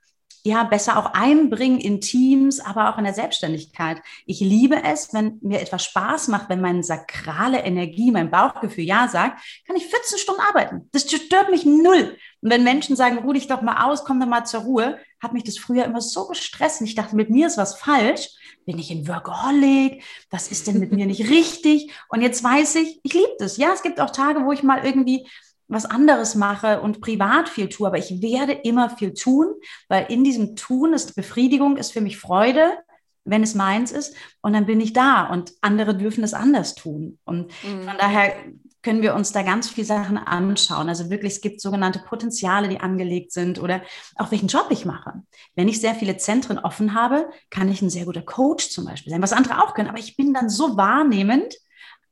ja 0.43 0.63
besser 0.63 0.97
auch 0.97 1.13
einbringen 1.13 1.79
in 1.79 2.01
Teams, 2.01 2.59
aber 2.59 2.89
auch 2.89 2.97
in 2.97 3.03
der 3.03 3.13
Selbstständigkeit. 3.13 4.01
Ich 4.25 4.39
liebe 4.39 4.83
es, 4.83 5.13
wenn 5.13 5.37
mir 5.43 5.61
etwas 5.61 5.85
Spaß 5.85 6.29
macht, 6.29 6.49
wenn 6.49 6.59
meine 6.59 6.83
sakrale 6.83 7.59
Energie, 7.59 8.11
mein 8.11 8.31
Bauchgefühl 8.31 8.83
ja 8.83 9.07
sagt, 9.07 9.39
kann 9.67 9.75
ich 9.75 9.85
14 9.85 10.17
Stunden 10.17 10.41
arbeiten. 10.41 10.89
Das 10.91 11.03
stört 11.03 11.51
mich 11.51 11.65
null. 11.65 12.17
Und 12.41 12.49
wenn 12.49 12.63
Menschen 12.63 12.95
sagen, 12.95 13.19
ruh 13.19 13.33
dich 13.33 13.45
doch 13.45 13.61
mal 13.61 13.85
aus, 13.85 14.05
komm 14.05 14.19
doch 14.19 14.27
mal 14.27 14.43
zur 14.43 14.61
Ruhe, 14.61 14.97
hat 15.21 15.33
mich 15.33 15.43
das 15.43 15.59
früher 15.59 15.85
immer 15.85 16.01
so 16.01 16.27
gestresst. 16.27 16.81
Und 16.81 16.87
ich 16.87 16.95
dachte, 16.95 17.15
mit 17.15 17.29
mir 17.29 17.45
ist 17.45 17.57
was 17.57 17.75
falsch 17.75 18.29
bin 18.65 18.79
ich 18.79 18.91
ein 18.91 19.07
Workaholic? 19.07 20.03
Was 20.29 20.49
ist 20.49 20.67
denn 20.67 20.79
mit 20.79 20.91
mir 20.91 21.05
nicht 21.05 21.29
richtig? 21.29 21.91
Und 22.09 22.21
jetzt 22.21 22.43
weiß 22.43 22.75
ich, 22.75 22.99
ich 23.03 23.13
liebe 23.13 23.35
das. 23.39 23.57
Ja, 23.57 23.73
es 23.73 23.83
gibt 23.83 23.99
auch 23.99 24.11
Tage, 24.11 24.45
wo 24.45 24.51
ich 24.51 24.63
mal 24.63 24.85
irgendwie 24.85 25.27
was 25.67 25.85
anderes 25.85 26.35
mache 26.35 26.81
und 26.81 27.01
privat 27.01 27.49
viel 27.49 27.69
tue, 27.69 27.87
aber 27.87 27.97
ich 27.97 28.21
werde 28.21 28.53
immer 28.53 28.89
viel 28.89 29.13
tun, 29.13 29.47
weil 29.87 30.05
in 30.09 30.23
diesem 30.23 30.55
Tun 30.55 30.93
ist 30.93 31.15
Befriedigung, 31.15 31.77
ist 31.77 31.93
für 31.93 32.01
mich 32.01 32.17
Freude, 32.17 32.77
wenn 33.25 33.43
es 33.43 33.55
meins 33.55 33.91
ist, 33.91 34.15
und 34.41 34.53
dann 34.53 34.65
bin 34.65 34.81
ich 34.81 34.93
da 34.93 35.27
und 35.27 35.53
andere 35.61 35.95
dürfen 35.95 36.23
es 36.23 36.33
anders 36.33 36.75
tun. 36.75 37.19
Und 37.23 37.47
mhm. 37.63 37.83
von 37.83 37.97
daher 37.97 38.33
können 38.83 39.01
wir 39.01 39.15
uns 39.15 39.31
da 39.31 39.41
ganz 39.41 39.69
viele 39.69 39.87
Sachen 39.87 40.17
anschauen. 40.17 40.89
Also 40.89 41.09
wirklich, 41.09 41.33
es 41.33 41.41
gibt 41.41 41.61
sogenannte 41.61 41.99
Potenziale, 41.99 42.67
die 42.67 42.81
angelegt 42.81 43.31
sind 43.31 43.59
oder 43.59 43.81
auch 44.15 44.29
welchen 44.31 44.47
Job 44.47 44.67
ich 44.69 44.85
mache. 44.85 45.13
Wenn 45.55 45.67
ich 45.67 45.81
sehr 45.81 45.95
viele 45.95 46.17
Zentren 46.17 46.59
offen 46.59 46.93
habe, 46.93 47.29
kann 47.49 47.69
ich 47.69 47.81
ein 47.81 47.89
sehr 47.89 48.05
guter 48.05 48.21
Coach 48.21 48.69
zum 48.69 48.85
Beispiel 48.85 49.11
sein, 49.11 49.21
was 49.21 49.33
andere 49.33 49.63
auch 49.63 49.73
können. 49.73 49.89
Aber 49.89 49.99
ich 49.99 50.15
bin 50.17 50.33
dann 50.33 50.49
so 50.49 50.77
wahrnehmend, 50.77 51.55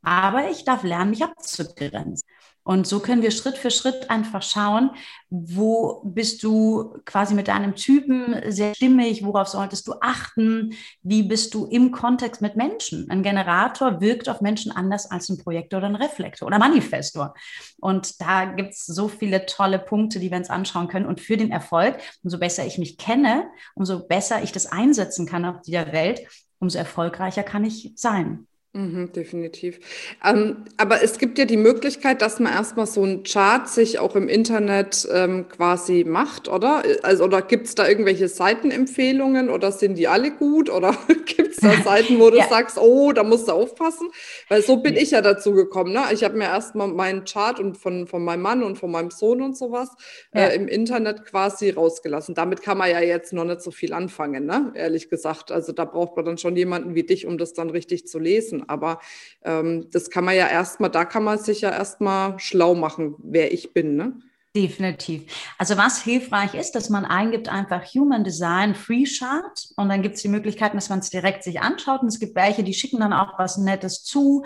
aber 0.01 0.50
ich 0.50 0.63
darf 0.65 0.83
lernen, 0.83 1.12
mich 1.12 1.23
abzugrenzen. 1.23 2.27
Und 2.71 2.88
so 2.88 3.01
können 3.01 3.21
wir 3.21 3.31
Schritt 3.31 3.57
für 3.57 3.69
Schritt 3.69 4.09
einfach 4.09 4.41
schauen, 4.41 4.91
wo 5.29 6.01
bist 6.06 6.41
du 6.41 6.95
quasi 7.03 7.33
mit 7.33 7.50
deinem 7.50 7.75
Typen 7.75 8.33
sehr 8.50 8.73
stimmig, 8.75 9.25
worauf 9.25 9.50
solltest 9.50 9.89
du 9.89 9.95
achten, 10.00 10.73
wie 11.03 11.23
bist 11.23 11.53
du 11.53 11.65
im 11.65 11.91
Kontext 11.91 12.41
mit 12.41 12.56
Menschen. 12.56 13.12
Ein 13.12 13.23
Generator 13.23 14.00
wirkt 14.00 14.29
auf 14.29 14.39
Menschen 14.39 14.71
anders 14.71 15.12
als 15.12 15.27
ein 15.27 15.38
Projektor 15.38 15.79
oder 15.79 15.88
ein 15.88 15.97
Reflektor 15.97 16.47
oder 16.47 16.59
Manifestor. 16.59 17.33
Und 17.81 18.21
da 18.21 18.45
gibt 18.45 18.71
es 18.71 18.85
so 18.85 19.09
viele 19.09 19.45
tolle 19.45 19.77
Punkte, 19.77 20.21
die 20.21 20.31
wir 20.31 20.38
uns 20.38 20.50
anschauen 20.50 20.88
können. 20.88 21.07
Und 21.07 21.19
für 21.19 21.35
den 21.35 21.51
Erfolg, 21.51 21.98
umso 22.24 22.39
besser 22.39 22.65
ich 22.65 22.77
mich 22.77 22.98
kenne, 22.98 23.50
umso 23.75 24.07
besser 24.07 24.43
ich 24.43 24.53
das 24.53 24.65
einsetzen 24.65 25.25
kann 25.25 25.43
auf 25.43 25.62
dieser 25.62 25.91
Welt, 25.91 26.22
umso 26.60 26.77
erfolgreicher 26.77 27.43
kann 27.43 27.65
ich 27.65 27.91
sein. 27.98 28.48
Mhm, 28.74 29.12
definitiv. 29.12 29.82
Ähm, 30.24 30.63
aber 30.78 31.04
es 31.04 31.18
gibt 31.18 31.38
ja 31.38 31.44
die 31.44 31.58
Möglichkeit, 31.58 32.22
dass 32.22 32.40
man 32.40 32.54
erstmal 32.54 32.88
so 32.88 33.04
einen 33.04 33.24
Chart 33.24 33.68
sich 33.68 34.00
auch 34.00 34.16
im 34.16 34.30
Internet 34.30 35.06
ähm, 35.12 35.50
quasi 35.50 36.06
macht, 36.06 36.48
oder? 36.48 36.82
Also, 37.04 37.25
oder 37.25 37.42
gibt 37.42 37.68
es 37.68 37.75
da 37.75 37.86
irgendwelche 37.86 38.30
Seitenempfehlungen 38.30 39.50
oder 39.50 39.74
sind 39.74 39.98
die 39.98 40.08
alle 40.08 40.32
gut? 40.32 40.70
Oder 40.70 40.96
gibt 41.25 41.51
es 41.51 41.58
da 41.58 41.74
Seiten, 41.84 42.18
wo 42.18 42.30
du 42.30 42.38
ja. 42.38 42.48
sagst, 42.48 42.78
oh, 42.78 43.12
da 43.12 43.24
musst 43.24 43.50
du 43.50 43.51
aufpassen? 43.51 44.08
Weil 44.48 44.62
so 44.62 44.78
bin 44.78 44.96
ich 44.96 45.12
ja 45.12 45.22
dazu 45.22 45.51
gekommen. 45.51 45.92
Ne? 45.92 46.04
Ich 46.13 46.24
habe 46.24 46.38
mir 46.38 46.46
erstmal 46.46 46.88
meinen 46.88 47.25
Chart 47.25 47.60
und 47.60 47.78
von, 47.78 48.08
von 48.08 48.24
meinem 48.24 48.42
Mann 48.42 48.63
und 48.63 48.78
von 48.78 48.90
meinem 48.90 49.12
Sohn 49.12 49.42
und 49.42 49.58
sowas 49.58 49.90
ja. 50.34 50.46
äh, 50.46 50.56
im 50.56 50.70
Internet 50.70 51.25
quasi 51.25 51.72
rausgelassen. 51.72 52.36
Damit 52.36 52.62
kann 52.62 52.78
man 52.78 52.90
ja 52.90 53.01
jetzt 53.01 53.34
noch 53.34 53.44
nicht 53.44 53.63
so 53.63 53.72
viel 53.72 53.92
anfangen, 53.92 54.46
ne? 54.46 54.72
ehrlich 54.75 55.10
gesagt. 55.10 55.51
Also 55.51 55.74
da 55.74 55.84
braucht 55.84 56.16
man 56.16 56.24
dann 56.24 56.38
schon 56.38 56.56
jemanden 56.56 56.96
wie 56.96 57.04
dich, 57.04 57.28
um 57.28 57.38
das 57.38 57.51
dann 57.51 57.70
richtig 57.70 58.08
zu 58.08 58.18
lesen. 58.18 58.61
Aber 58.68 59.00
ähm, 59.44 59.88
das 59.91 60.10
kann 60.10 60.25
man 60.25 60.36
ja 60.36 60.48
erstmal, 60.48 60.89
da 60.89 61.06
kann 61.06 61.24
man 61.24 61.38
sich 61.38 61.62
ja 61.62 61.72
erstmal 61.72 62.39
schlau 62.39 62.75
machen, 62.75 63.15
wer 63.20 63.53
ich 63.53 63.74
bin. 63.74 63.96
Ne? 63.96 64.13
Definitiv. 64.56 65.32
Also 65.58 65.77
was 65.77 66.03
hilfreich 66.03 66.56
ist, 66.56 66.74
dass 66.74 66.89
man 66.89 67.06
eingibt 67.06 67.48
einfach 67.48 67.86
Human 67.96 68.25
Design 68.25 68.75
Free 68.75 69.06
Chart 69.06 69.70
und 69.77 69.88
dann 69.88 70.01
gibt 70.01 70.15
es 70.15 70.24
die 70.24 70.27
Möglichkeiten, 70.27 70.75
dass 70.75 70.89
man 70.89 71.00
es 71.00 71.10
direkt 71.10 71.46
sich 71.46 71.62
anschaut 71.62 72.01
und 72.01 72.10
es 72.10 72.20
gibt 72.20 72.36
welche, 72.36 72.63
die 72.63 72.74
schicken 72.74 73.00
dann 73.00 73.13
auch 73.13 73.39
was 73.39 73.58
Nettes 73.58 74.03
zu 74.03 74.44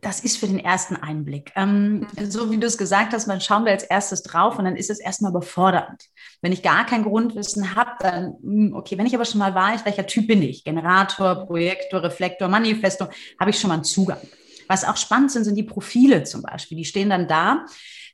das 0.00 0.20
ist 0.20 0.38
für 0.38 0.46
den 0.46 0.58
ersten 0.58 0.96
Einblick. 0.96 1.52
Ähm, 1.56 2.06
so 2.28 2.50
wie 2.50 2.58
du 2.58 2.66
es 2.66 2.78
gesagt 2.78 3.12
hast, 3.12 3.26
man 3.26 3.40
schauen 3.40 3.64
wir 3.64 3.72
als 3.72 3.84
erstes 3.84 4.22
drauf 4.22 4.58
und 4.58 4.64
dann 4.64 4.76
ist 4.76 4.90
es 4.90 5.00
erstmal 5.00 5.32
befordernd. 5.32 6.04
Wenn 6.42 6.52
ich 6.52 6.62
gar 6.62 6.86
kein 6.86 7.04
Grundwissen 7.04 7.74
habe, 7.74 7.90
dann, 8.00 8.34
hm, 8.42 8.74
okay, 8.74 8.98
wenn 8.98 9.06
ich 9.06 9.14
aber 9.14 9.24
schon 9.24 9.38
mal 9.38 9.54
weiß, 9.54 9.84
welcher 9.84 10.06
Typ 10.06 10.28
bin 10.28 10.42
ich, 10.42 10.64
Generator, 10.64 11.46
Projektor, 11.46 12.02
Reflektor, 12.02 12.48
Manifestor, 12.48 13.10
habe 13.40 13.50
ich 13.50 13.58
schon 13.58 13.68
mal 13.68 13.74
einen 13.74 13.84
Zugang. 13.84 14.20
Was 14.68 14.84
auch 14.84 14.96
spannend 14.96 15.32
sind, 15.32 15.44
sind 15.44 15.54
die 15.54 15.62
Profile 15.62 16.24
zum 16.24 16.42
Beispiel. 16.42 16.76
Die 16.76 16.84
stehen 16.84 17.10
dann 17.10 17.26
da. 17.26 17.64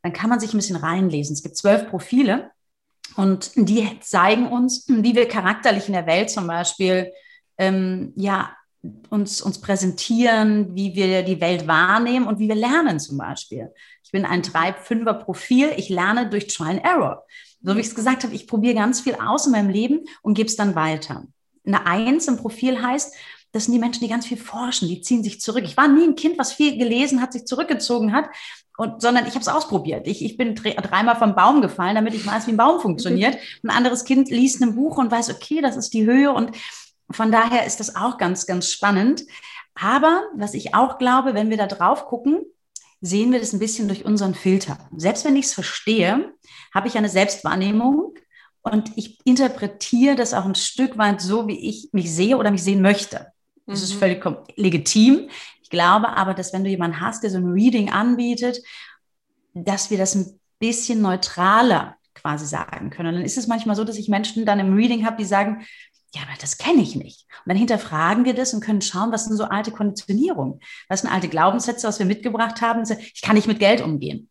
Dann 0.03 0.13
kann 0.13 0.31
man 0.31 0.41
sich 0.41 0.55
ein 0.55 0.59
bisschen 0.59 0.77
reinlesen. 0.77 1.35
Es 1.35 1.43
gibt 1.43 1.57
zwölf 1.57 1.89
Profile 1.89 2.51
Und 3.17 3.53
die 3.57 3.99
zeigen 4.01 4.49
uns, 4.49 4.87
wie 4.89 5.15
wir 5.15 5.29
charakterlich 5.29 5.87
in 5.89 5.95
der 5.95 6.07
Welt 6.07 6.31
zum 6.31 6.47
Beispiel 6.47 7.13
ähm, 7.59 8.13
ja, 8.17 8.51
uns, 9.11 9.41
uns 9.41 9.61
präsentieren, 9.61 10.75
wie 10.75 10.95
wir 10.95 11.23
die 11.23 11.41
Welt 11.41 11.67
wahrnehmen 11.67 12.27
und 12.27 12.39
wie 12.39 12.49
wir 12.49 12.55
lernen 12.55 13.01
zum 13.01 13.19
Beispiel. 13.19 13.73
Ich 14.03 14.11
bin 14.11 14.25
ein 14.25 14.43
Treib-Fünfer-Profil. 14.43 15.73
Ich 15.77 15.89
lerne 15.89 16.29
durch 16.29 16.47
Trial 16.49 16.77
and 16.77 16.85
Error. 16.85 17.25
So 17.63 17.75
wie 17.75 17.81
ich 17.81 17.87
es 17.87 17.95
gesagt 17.95 18.25
habe, 18.25 18.35
ich 18.35 18.47
probiere 18.47 18.75
ganz 18.75 19.01
viel 19.01 19.15
aus 19.15 19.47
in 19.47 19.53
meinem 19.53 19.71
Leben 19.71 20.05
und 20.23 20.35
gebe 20.35 20.49
es 20.49 20.57
dann 20.57 20.75
weiter. 20.75 21.25
Eine 21.65 21.87
Eins 21.87 22.29
im 22.29 22.37
Profil 22.37 22.83
heißt, 22.83 23.15
das 23.53 23.65
sind 23.65 23.73
die 23.73 23.79
Menschen, 23.79 24.01
die 24.01 24.09
ganz 24.09 24.27
viel 24.27 24.37
forschen, 24.37 24.89
die 24.89 25.01
ziehen 25.01 25.23
sich 25.23 25.41
zurück. 25.41 25.63
Ich 25.65 25.77
war 25.77 25.89
nie 25.89 26.05
ein 26.05 26.17
Kind, 26.17 26.39
was 26.39 26.53
viel 26.53 26.77
gelesen 26.77 27.23
hat, 27.23 27.33
sich 27.33 27.47
zurückgezogen 27.47 28.13
hat, 28.13 28.29
und, 28.77 29.01
sondern 29.01 29.27
ich 29.27 29.35
habe 29.35 29.41
es 29.41 29.49
ausprobiert. 29.49 30.09
Ich, 30.09 30.25
ich 30.25 30.37
bin 30.37 30.57
dreimal 30.57 31.15
vom 31.15 31.37
Baum 31.37 31.63
gefallen, 31.63 31.95
damit 31.95 32.15
ich 32.15 32.27
weiß, 32.27 32.49
wie 32.49 32.51
ein 32.51 32.57
Baum 32.57 32.81
funktioniert. 32.81 33.39
Ein 33.63 33.71
anderes 33.71 34.05
Kind 34.05 34.29
liest 34.31 34.61
ein 34.63 34.75
Buch 34.75 34.99
und 34.99 35.13
weiß, 35.13 35.31
okay, 35.31 35.61
das 35.61 35.77
ist 35.77 35.95
die 35.95 36.05
Höhe. 36.05 36.33
Und 36.33 36.51
von 37.11 37.31
daher 37.31 37.67
ist 37.67 37.81
das 37.81 37.97
auch 37.97 38.19
ganz, 38.19 38.47
ganz 38.47 38.71
spannend. 38.71 39.25
Aber 39.75 40.23
was 40.35 40.55
ich 40.55 40.75
auch 40.75 40.99
glaube, 40.99 41.35
wenn 41.35 41.51
wir 41.51 41.57
da 41.57 41.67
drauf 41.67 42.07
gucken, 42.07 42.45
sehen 43.01 43.33
wir 43.33 43.41
das 43.41 43.53
ein 43.53 43.59
bisschen 43.59 43.89
durch 43.89 44.05
unseren 44.05 44.35
Filter. 44.35 44.79
Selbst 44.97 45.25
wenn 45.25 45.37
ich 45.37 45.47
es 45.47 45.55
verstehe, 45.55 46.33
habe 46.75 46.89
ich 46.89 46.97
eine 46.97 47.09
Selbstwahrnehmung 47.09 48.15
und 48.63 48.93
ich 48.97 49.19
interpretiere 49.27 50.17
das 50.17 50.33
auch 50.33 50.47
ein 50.47 50.55
Stück 50.55 50.97
weit 50.97 51.21
so, 51.21 51.47
wie 51.47 51.69
ich 51.69 51.91
mich 51.93 52.13
sehe 52.13 52.39
oder 52.39 52.51
mich 52.51 52.63
sehen 52.63 52.81
möchte. 52.81 53.33
Das 53.67 53.81
mhm. 53.81 53.85
ist 53.85 53.93
völlig 53.95 54.25
legitim. 54.57 55.29
Ich 55.63 55.71
glaube 55.71 56.11
aber, 56.11 56.35
dass 56.35 56.53
wenn 56.53 56.65
du 56.65 56.71
jemanden 56.71 57.01
hast, 57.01 57.23
der 57.23 57.31
so 57.31 57.39
ein 57.39 57.53
Reading 57.53 57.91
anbietet, 57.91 58.63
dass 59.53 59.91
wir 59.91 59.99
das 59.99 60.15
ein 60.15 60.41
bisschen 60.59 61.03
neutraler 61.03 61.97
quasi 62.15 62.47
sagen 62.47 62.91
können. 62.91 63.11
Und 63.11 63.15
dann 63.17 63.25
ist 63.25 63.37
es 63.37 63.47
manchmal 63.47 63.77
so, 63.77 63.85
dass 63.85 63.99
ich 63.99 64.09
Menschen 64.09 64.47
dann 64.47 64.61
im 64.61 64.75
Reading 64.75 65.05
habe, 65.05 65.17
die 65.17 65.25
sagen, 65.25 65.67
ja, 66.15 66.23
aber 66.23 66.39
das 66.41 66.59
kenne 66.59 66.81
ich 66.81 66.95
nicht. 66.95 67.27
Und 67.45 67.49
dann 67.49 67.57
hinterfragen 67.57 68.25
wir 68.25 68.35
das 68.35 68.55
und 68.55 68.61
können 68.61 68.81
schauen, 68.81 69.11
was 69.11 69.25
sind 69.25 69.37
so 69.37 69.45
alte 69.45 69.73
Konditionierungen? 69.73 70.61
Was 70.89 71.01
sind 71.01 71.11
alte 71.11 71.29
Glaubenssätze, 71.29 71.89
was 71.89 71.99
wir 71.99 72.07
mitgebracht 72.07 72.61
haben? 72.61 72.85
Ich 72.89 73.21
kann 73.21 73.35
nicht 73.35 73.49
mit 73.49 73.59
Geld 73.59 73.81
umgehen. 73.81 74.31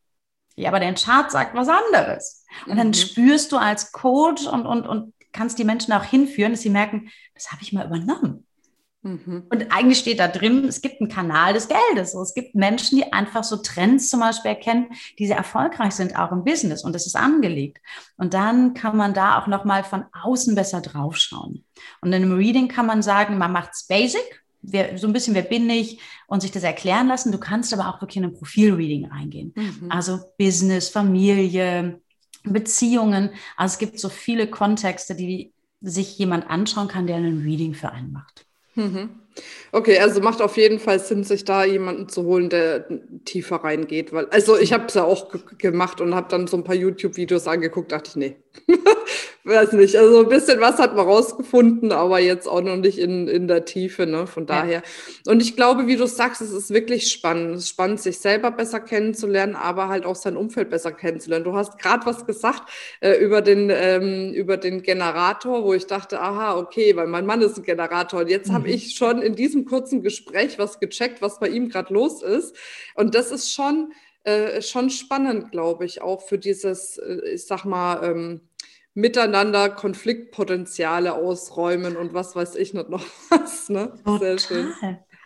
Ja, 0.55 0.69
aber 0.69 0.79
dein 0.79 0.95
Chart 0.95 1.29
sagt 1.29 1.55
was 1.55 1.67
anderes. 1.67 2.45
Und 2.67 2.77
dann 2.77 2.87
mhm. 2.87 2.93
spürst 2.93 3.51
du 3.51 3.57
als 3.57 3.91
Coach 3.91 4.47
und, 4.47 4.65
und, 4.65 4.87
und 4.87 5.13
kannst 5.33 5.59
die 5.59 5.65
Menschen 5.65 5.91
auch 5.91 6.03
hinführen, 6.03 6.53
dass 6.53 6.61
sie 6.61 6.69
merken, 6.69 7.09
das 7.33 7.51
habe 7.51 7.63
ich 7.63 7.73
mal 7.73 7.85
übernommen. 7.85 8.45
Mhm. 9.03 9.43
Und 9.49 9.71
eigentlich 9.71 9.99
steht 9.99 10.19
da 10.19 10.27
drin, 10.27 10.65
es 10.65 10.81
gibt 10.81 11.01
einen 11.01 11.09
Kanal 11.09 11.53
des 11.53 11.67
Geldes. 11.67 12.13
Es 12.13 12.33
gibt 12.33 12.55
Menschen, 12.55 12.97
die 12.97 13.11
einfach 13.11 13.43
so 13.43 13.57
Trends 13.57 14.09
zum 14.09 14.21
Beispiel 14.21 14.51
erkennen, 14.51 14.87
die 15.19 15.27
sehr 15.27 15.37
erfolgreich 15.37 15.93
sind, 15.93 16.17
auch 16.17 16.31
im 16.31 16.43
Business. 16.43 16.83
Und 16.83 16.93
das 16.93 17.05
ist 17.05 17.15
angelegt. 17.15 17.79
Und 18.17 18.33
dann 18.33 18.73
kann 18.73 18.95
man 18.95 19.13
da 19.13 19.37
auch 19.37 19.47
nochmal 19.47 19.83
von 19.83 20.05
außen 20.23 20.55
besser 20.55 20.81
draufschauen. 20.81 21.65
Und 22.01 22.13
in 22.13 22.23
einem 22.23 22.35
Reading 22.35 22.69
kann 22.69 22.85
man 22.85 23.01
sagen, 23.01 23.37
man 23.37 23.51
macht 23.51 23.71
es 23.73 23.83
basic, 23.83 24.43
wer, 24.61 24.97
so 24.97 25.07
ein 25.07 25.13
bisschen, 25.13 25.35
wer 25.35 25.43
bin 25.43 25.69
ich 25.69 25.99
und 26.27 26.41
sich 26.41 26.51
das 26.51 26.63
erklären 26.63 27.07
lassen. 27.07 27.33
Du 27.33 27.37
kannst 27.37 27.73
aber 27.73 27.89
auch 27.89 28.01
wirklich 28.01 28.17
in 28.17 28.23
ein 28.23 28.33
Profilreading 28.33 29.05
reingehen. 29.05 29.53
Mhm. 29.55 29.91
Also 29.91 30.21
Business, 30.37 30.87
Familie, 30.87 31.99
Beziehungen. 32.45 33.31
Also 33.57 33.73
es 33.73 33.79
gibt 33.79 33.99
so 33.99 34.07
viele 34.07 34.47
Kontexte, 34.47 35.13
die 35.13 35.53
sich 35.81 36.17
jemand 36.17 36.49
anschauen 36.49 36.87
kann, 36.87 37.07
der 37.07 37.17
ein 37.17 37.41
Reading 37.43 37.73
für 37.73 37.91
einen 37.91 38.13
macht. 38.13 38.45
Mhm. 38.75 39.09
Okay, 39.71 39.97
also 39.99 40.21
macht 40.21 40.41
auf 40.41 40.57
jeden 40.57 40.79
Fall 40.79 40.99
Sinn, 40.99 41.23
sich 41.23 41.43
da 41.45 41.63
jemanden 41.65 42.07
zu 42.07 42.23
holen, 42.23 42.49
der 42.49 42.85
tiefer 43.25 43.57
reingeht. 43.57 44.13
Weil, 44.13 44.27
also 44.27 44.57
ich 44.57 44.73
habe 44.73 44.85
es 44.85 44.93
ja 44.93 45.03
auch 45.03 45.29
gemacht 45.57 46.01
und 46.01 46.13
habe 46.15 46.27
dann 46.29 46.47
so 46.47 46.57
ein 46.57 46.63
paar 46.63 46.75
YouTube-Videos 46.75 47.47
angeguckt, 47.47 47.91
dachte 47.91 48.09
ich, 48.11 48.15
nee, 48.15 48.35
weiß 49.45 49.73
nicht. 49.73 49.97
Also 49.97 50.21
ein 50.21 50.29
bisschen 50.29 50.61
was 50.61 50.79
hat 50.79 50.95
man 50.95 51.05
rausgefunden, 51.05 51.91
aber 51.91 52.19
jetzt 52.19 52.47
auch 52.47 52.61
noch 52.61 52.77
nicht 52.77 52.97
in, 52.97 53.27
in 53.27 53.47
der 53.47 53.65
Tiefe, 53.65 54.05
ne? 54.05 54.25
Von 54.25 54.45
daher. 54.45 54.83
Ja. 55.25 55.31
Und 55.31 55.41
ich 55.41 55.55
glaube, 55.55 55.87
wie 55.87 55.97
du 55.97 56.07
sagst, 56.07 56.41
es 56.41 56.51
ist 56.51 56.73
wirklich 56.73 57.11
spannend. 57.11 57.55
Es 57.55 57.63
ist 57.63 57.69
spannend, 57.69 57.99
sich 57.99 58.19
selber 58.19 58.51
besser 58.51 58.79
kennenzulernen, 58.79 59.55
aber 59.55 59.89
halt 59.89 60.05
auch 60.05 60.15
sein 60.15 60.37
Umfeld 60.37 60.69
besser 60.69 60.93
kennenzulernen. 60.93 61.43
Du 61.43 61.55
hast 61.55 61.77
gerade 61.77 62.05
was 62.05 62.25
gesagt 62.25 62.69
äh, 63.01 63.17
über, 63.17 63.41
den, 63.41 63.69
ähm, 63.69 64.33
über 64.33 64.55
den 64.55 64.81
Generator, 64.81 65.63
wo 65.65 65.73
ich 65.73 65.87
dachte, 65.87 66.21
aha, 66.21 66.57
okay, 66.57 66.95
weil 66.95 67.07
mein 67.07 67.25
Mann 67.25 67.41
ist 67.41 67.57
ein 67.57 67.63
Generator. 67.63 68.21
Und 68.21 68.29
jetzt 68.29 68.49
mhm. 68.49 68.53
habe 68.53 68.69
ich 68.69 68.95
schon 68.95 69.21
in 69.21 69.35
diesem 69.35 69.65
kurzen 69.65 70.01
Gespräch 70.01 70.57
was 70.57 70.79
gecheckt, 70.79 71.21
was 71.21 71.39
bei 71.39 71.49
ihm 71.49 71.67
gerade 71.67 71.93
los 71.93 72.23
ist. 72.23 72.55
Und 72.95 73.13
das 73.13 73.31
ist 73.31 73.53
schon, 73.53 73.91
äh, 74.23 74.61
schon 74.61 74.89
spannend, 74.89 75.51
glaube 75.51 75.83
ich, 75.83 76.01
auch 76.01 76.21
für 76.21 76.37
dieses, 76.37 76.97
äh, 76.97 77.33
ich 77.33 77.45
sag 77.45 77.65
mal, 77.65 78.09
ähm, 78.09 78.41
miteinander 78.93 79.69
Konfliktpotenziale 79.69 81.13
ausräumen 81.13 81.97
und 81.97 82.13
was 82.13 82.35
weiß 82.35 82.55
ich 82.55 82.73
nicht 82.73 82.89
noch 82.89 83.05
was. 83.29 83.69
Ne? 83.69 83.93
Sehr 84.19 84.39
schön. 84.39 84.73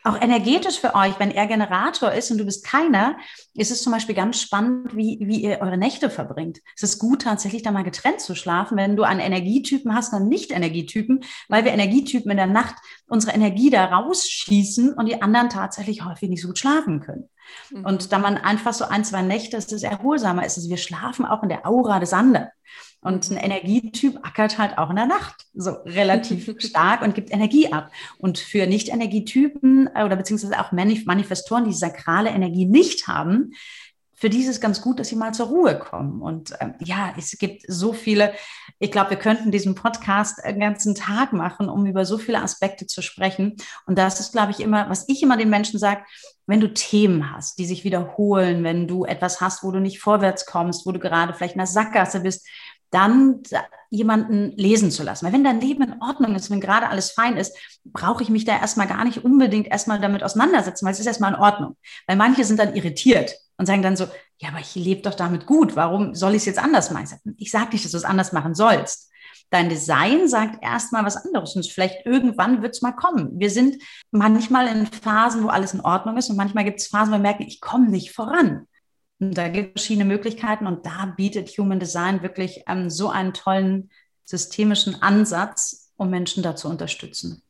Auch 0.08 0.22
energetisch 0.22 0.80
für 0.80 0.96
euch, 0.96 1.20
wenn 1.20 1.32
er 1.32 1.48
Generator 1.48 2.14
ist 2.14 2.32
und 2.32 2.38
du 2.38 2.46
bist 2.46 2.66
keiner, 2.66 3.18
ist 3.54 3.72
es 3.72 3.82
zum 3.82 3.92
Beispiel 3.92 4.16
ganz 4.16 4.40
spannend, 4.42 4.96
wie, 4.96 5.18
wie 5.22 5.42
ihr 5.42 5.60
eure 5.60 5.78
Nächte 5.78 6.10
verbringt. 6.10 6.60
Es 6.78 6.84
ist 6.84 7.00
gut, 7.00 7.24
tatsächlich 7.24 7.62
da 7.62 7.72
mal 7.72 7.84
getrennt 7.84 8.22
zu 8.22 8.34
schlafen, 8.34 8.78
wenn 8.78 8.96
du 8.96 9.04
einen 9.04 9.20
Energietypen 9.20 9.94
hast, 9.94 10.14
dann 10.14 10.30
Nicht-Energietypen, 10.30 11.26
weil 11.50 11.66
wir 11.66 11.74
Energietypen 11.74 12.32
in 12.32 12.38
der 12.38 12.48
Nacht 12.48 12.76
unsere 13.10 13.34
Energie 13.34 13.70
da 13.70 13.84
rausschießen 13.84 14.94
und 14.94 15.08
die 15.08 15.22
anderen 15.22 15.50
tatsächlich 15.50 16.06
häufig 16.06 16.30
nicht 16.30 16.42
so 16.42 16.48
gut 16.48 16.60
schlafen 16.60 17.02
können. 17.02 17.28
Mhm. 17.72 17.86
Und 17.86 18.14
da 18.14 18.20
man 18.20 18.38
einfach 18.38 18.74
so 18.74 18.86
ein, 18.86 19.04
zwei 19.04 19.24
Nächte, 19.24 19.58
dass 19.58 19.70
es 19.74 19.84
erholsamer 19.84 20.46
ist. 20.46 20.58
Also 20.58 20.70
wir 20.70 20.78
schlafen 20.78 21.26
auch 21.26 21.44
in 21.44 21.50
der 21.50 21.66
Aura 21.66 22.00
des 22.00 22.14
anderen. 22.14 22.48
Und 23.08 23.32
ein 23.32 23.38
Energietyp 23.38 24.20
ackert 24.24 24.58
halt 24.58 24.78
auch 24.78 24.90
in 24.90 24.98
der 24.98 25.06
Nacht 25.06 25.46
so 25.54 25.72
relativ 25.86 26.54
stark 26.60 27.02
und 27.02 27.16
gibt 27.16 27.32
Energie 27.32 27.72
ab. 27.72 27.90
Und 28.18 28.38
für 28.38 28.68
Nicht-Energietypen 28.68 29.90
äh, 29.96 30.04
oder 30.04 30.18
beziehungsweise 30.18 30.60
auch 30.60 30.72
Manifestoren, 30.72 31.66
die 31.66 31.74
sakrale 31.74 32.30
Energie 32.30 32.66
nicht 32.66 33.08
haben, 33.08 33.54
für 34.20 34.30
die 34.32 34.42
ist 34.42 34.50
es 34.50 34.60
ganz 34.60 34.82
gut, 34.82 35.00
dass 35.00 35.10
sie 35.10 35.16
mal 35.16 35.34
zur 35.34 35.46
Ruhe 35.46 35.78
kommen. 35.78 36.24
Und 36.24 36.52
ähm, 36.60 36.74
ja, 36.84 37.14
es 37.16 37.38
gibt 37.38 37.64
so 37.68 37.94
viele, 37.94 38.34
ich 38.80 38.92
glaube, 38.92 39.12
wir 39.12 39.18
könnten 39.18 39.52
diesen 39.52 39.76
Podcast 39.76 40.44
einen 40.44 40.60
ganzen 40.60 40.96
Tag 40.96 41.34
machen, 41.34 41.70
um 41.70 41.86
über 41.86 42.04
so 42.04 42.18
viele 42.18 42.42
Aspekte 42.42 42.88
zu 42.88 43.04
sprechen. 43.04 43.58
Und 43.86 44.00
das 44.00 44.20
ist, 44.20 44.32
glaube 44.32 44.52
ich, 44.52 44.60
immer, 44.60 44.90
was 44.90 45.08
ich 45.08 45.22
immer 45.22 45.38
den 45.38 45.52
Menschen 45.52 45.80
sage, 45.80 46.02
wenn 46.48 46.60
du 46.60 46.74
Themen 46.74 47.32
hast, 47.32 47.60
die 47.60 47.68
sich 47.68 47.84
wiederholen, 47.84 48.64
wenn 48.64 48.88
du 48.88 49.06
etwas 49.06 49.40
hast, 49.40 49.64
wo 49.64 49.72
du 49.72 49.80
nicht 49.80 50.00
vorwärts 50.00 50.48
kommst, 50.48 50.88
wo 50.88 50.92
du 50.92 51.00
gerade 51.00 51.36
vielleicht 51.36 51.54
in 51.54 51.60
der 51.60 51.68
Sackgasse 51.68 52.22
bist, 52.22 52.48
dann 52.92 53.42
jemanden 53.90 54.52
lesen 54.58 54.92
zu 54.92 55.04
lassen. 55.04 55.26
Weil 55.26 55.34
wenn 55.34 55.44
dein 55.44 55.62
Leben 55.62 55.84
in 55.84 56.02
Ordnung 56.02 56.36
ist, 56.36 56.50
wenn 56.50 56.62
gerade 56.62 56.90
alles 56.90 57.12
fein 57.12 57.38
ist, 57.38 57.58
brauche 57.86 58.24
ich 58.24 58.30
mich 58.30 58.46
da 58.46 58.58
erstmal 58.60 58.88
gar 58.88 59.04
nicht 59.04 59.24
unbedingt 59.24 59.68
erstmal 59.68 60.00
damit 60.00 60.24
auseinandersetzen, 60.24 60.86
weil 60.86 60.94
es 60.94 61.00
ist 61.00 61.06
erstmal 61.06 61.34
in 61.34 61.40
Ordnung. 61.40 61.78
Weil 62.06 62.18
manche 62.18 62.44
sind 62.44 62.60
dann 62.60 62.76
irritiert 62.76 63.36
und 63.58 63.66
sagen 63.66 63.82
dann 63.82 63.98
so, 63.98 64.08
ja, 64.40 64.50
aber 64.50 64.60
ich 64.60 64.76
lebe 64.76 65.02
doch 65.02 65.16
damit 65.16 65.46
gut, 65.46 65.76
warum 65.76 66.14
soll 66.14 66.32
ich 66.32 66.38
es 66.38 66.46
jetzt 66.46 66.60
anders 66.60 66.92
machen? 66.92 67.36
Ich 67.38 67.52
sage 67.52 67.72
nicht, 67.72 67.86
dass 67.86 67.92
du 67.92 67.98
es 67.98 68.06
anders 68.06 68.32
machen 68.32 68.56
sollst. 68.56 69.10
Dein 69.50 69.70
Design 69.70 70.28
sagt 70.28 70.62
erstmal 70.62 71.06
was 71.06 71.16
anderes 71.16 71.56
und 71.56 71.66
vielleicht 71.66 72.06
irgendwann 72.06 72.62
wird 72.62 72.76
es 72.76 72.82
mal 72.82 72.92
kommen. 72.92 73.40
Wir 73.40 73.50
sind 73.50 73.82
manchmal 74.12 74.68
in 74.68 74.86
Phasen, 74.86 75.44
wo 75.44 75.48
alles 75.48 75.74
in 75.74 75.82
Ordnung 75.82 76.18
ist 76.18 76.30
und 76.30 76.36
manchmal 76.36 76.66
gibt 76.66 76.82
es 76.82 76.88
Phasen, 76.88 77.14
wo 77.14 77.18
wir 77.18 77.22
merken, 77.22 77.44
ich 77.44 77.62
komme 77.62 77.90
nicht 77.90 78.12
voran. 78.12 78.68
Und 79.20 79.38
da 79.38 79.48
gibt 79.48 79.78
es 79.78 79.84
verschiedene 79.84 80.06
Möglichkeiten 80.06 80.68
und 80.68 80.86
da 80.86 81.14
bietet 81.18 81.50
Human 81.58 81.80
Design 81.80 82.22
wirklich 82.22 82.64
ähm, 82.68 82.90
so 82.90 83.10
einen 83.10 83.34
tollen 83.34 83.90
systemischen 84.24 85.02
Ansatz, 85.02 85.94
um 85.96 86.10
Menschen 86.10 86.44
da 86.44 86.56
zu 86.56 86.68
unterstützen. 86.68 87.42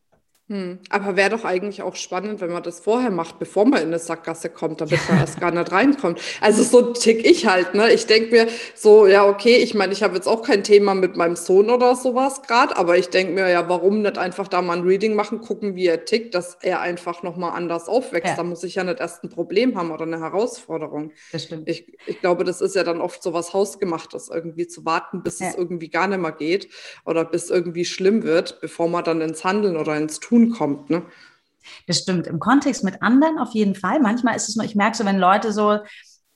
Hm. 0.49 0.79
Aber 0.89 1.17
wäre 1.17 1.31
doch 1.31 1.43
eigentlich 1.43 1.81
auch 1.81 1.97
spannend, 1.97 2.39
wenn 2.39 2.53
man 2.53 2.63
das 2.63 2.79
vorher 2.79 3.11
macht, 3.11 3.37
bevor 3.37 3.65
man 3.65 3.81
in 3.81 3.87
eine 3.87 3.99
Sackgasse 3.99 4.49
kommt, 4.49 4.79
damit 4.79 4.99
man 5.09 5.19
erst 5.19 5.41
gar 5.41 5.51
nicht 5.51 5.73
reinkommt. 5.73 6.21
Also 6.39 6.63
so 6.63 6.93
tick 6.93 7.25
ich 7.25 7.47
halt, 7.47 7.73
ne? 7.73 7.91
Ich 7.91 8.07
denke 8.07 8.31
mir 8.31 8.47
so, 8.73 9.07
ja, 9.07 9.27
okay, 9.27 9.57
ich 9.57 9.73
meine, 9.73 9.91
ich 9.91 10.03
habe 10.03 10.15
jetzt 10.15 10.25
auch 10.25 10.43
kein 10.43 10.63
Thema 10.63 10.95
mit 10.95 11.17
meinem 11.17 11.35
Sohn 11.35 11.69
oder 11.69 11.97
sowas 11.97 12.43
gerade, 12.43 12.77
aber 12.77 12.97
ich 12.97 13.09
denke 13.09 13.33
mir, 13.33 13.49
ja, 13.49 13.67
warum 13.67 14.01
nicht 14.01 14.17
einfach 14.17 14.47
da 14.47 14.61
mal 14.61 14.77
ein 14.77 14.83
Reading 14.83 15.15
machen, 15.15 15.41
gucken, 15.41 15.75
wie 15.75 15.87
er 15.87 16.05
tickt, 16.05 16.33
dass 16.33 16.57
er 16.61 16.79
einfach 16.79 17.23
nochmal 17.23 17.51
anders 17.51 17.89
aufwächst. 17.89 18.29
Ja. 18.29 18.35
Da 18.37 18.43
muss 18.43 18.63
ich 18.63 18.75
ja 18.75 18.85
nicht 18.85 19.01
erst 19.01 19.25
ein 19.25 19.29
Problem 19.29 19.77
haben 19.77 19.91
oder 19.91 20.05
eine 20.05 20.21
Herausforderung. 20.21 21.11
Das 21.33 21.43
stimmt. 21.43 21.67
Ich, 21.67 21.91
ich 22.05 22.21
glaube, 22.21 22.45
das 22.45 22.61
ist 22.61 22.73
ja 22.73 22.85
dann 22.85 23.01
oft 23.01 23.21
so 23.21 23.33
was 23.33 23.51
Hausgemachtes, 23.51 24.29
irgendwie 24.29 24.67
zu 24.67 24.85
warten, 24.85 25.23
bis 25.23 25.39
ja. 25.39 25.49
es 25.49 25.55
irgendwie 25.55 25.89
gar 25.89 26.07
nicht 26.07 26.21
mehr 26.21 26.31
geht 26.31 26.69
oder 27.03 27.25
bis 27.25 27.49
irgendwie 27.49 27.83
schlimm 27.83 28.23
wird, 28.23 28.61
bevor 28.61 28.87
man 28.87 29.03
dann 29.03 29.19
ins 29.19 29.43
Handeln 29.43 29.75
oder 29.75 29.97
ins 29.97 30.21
Tun 30.21 30.36
Tun 30.37 30.51
kommt. 30.51 30.89
Ne? 30.89 31.03
Das 31.87 31.99
stimmt. 31.99 32.27
Im 32.27 32.39
Kontext 32.39 32.83
mit 32.83 33.01
anderen 33.01 33.39
auf 33.39 33.53
jeden 33.53 33.75
Fall. 33.75 33.99
Manchmal 33.99 34.35
ist 34.35 34.49
es 34.49 34.55
nur, 34.55 34.65
ich 34.65 34.75
merke 34.75 34.97
so, 34.97 35.05
wenn 35.05 35.17
Leute 35.17 35.51
so, 35.51 35.79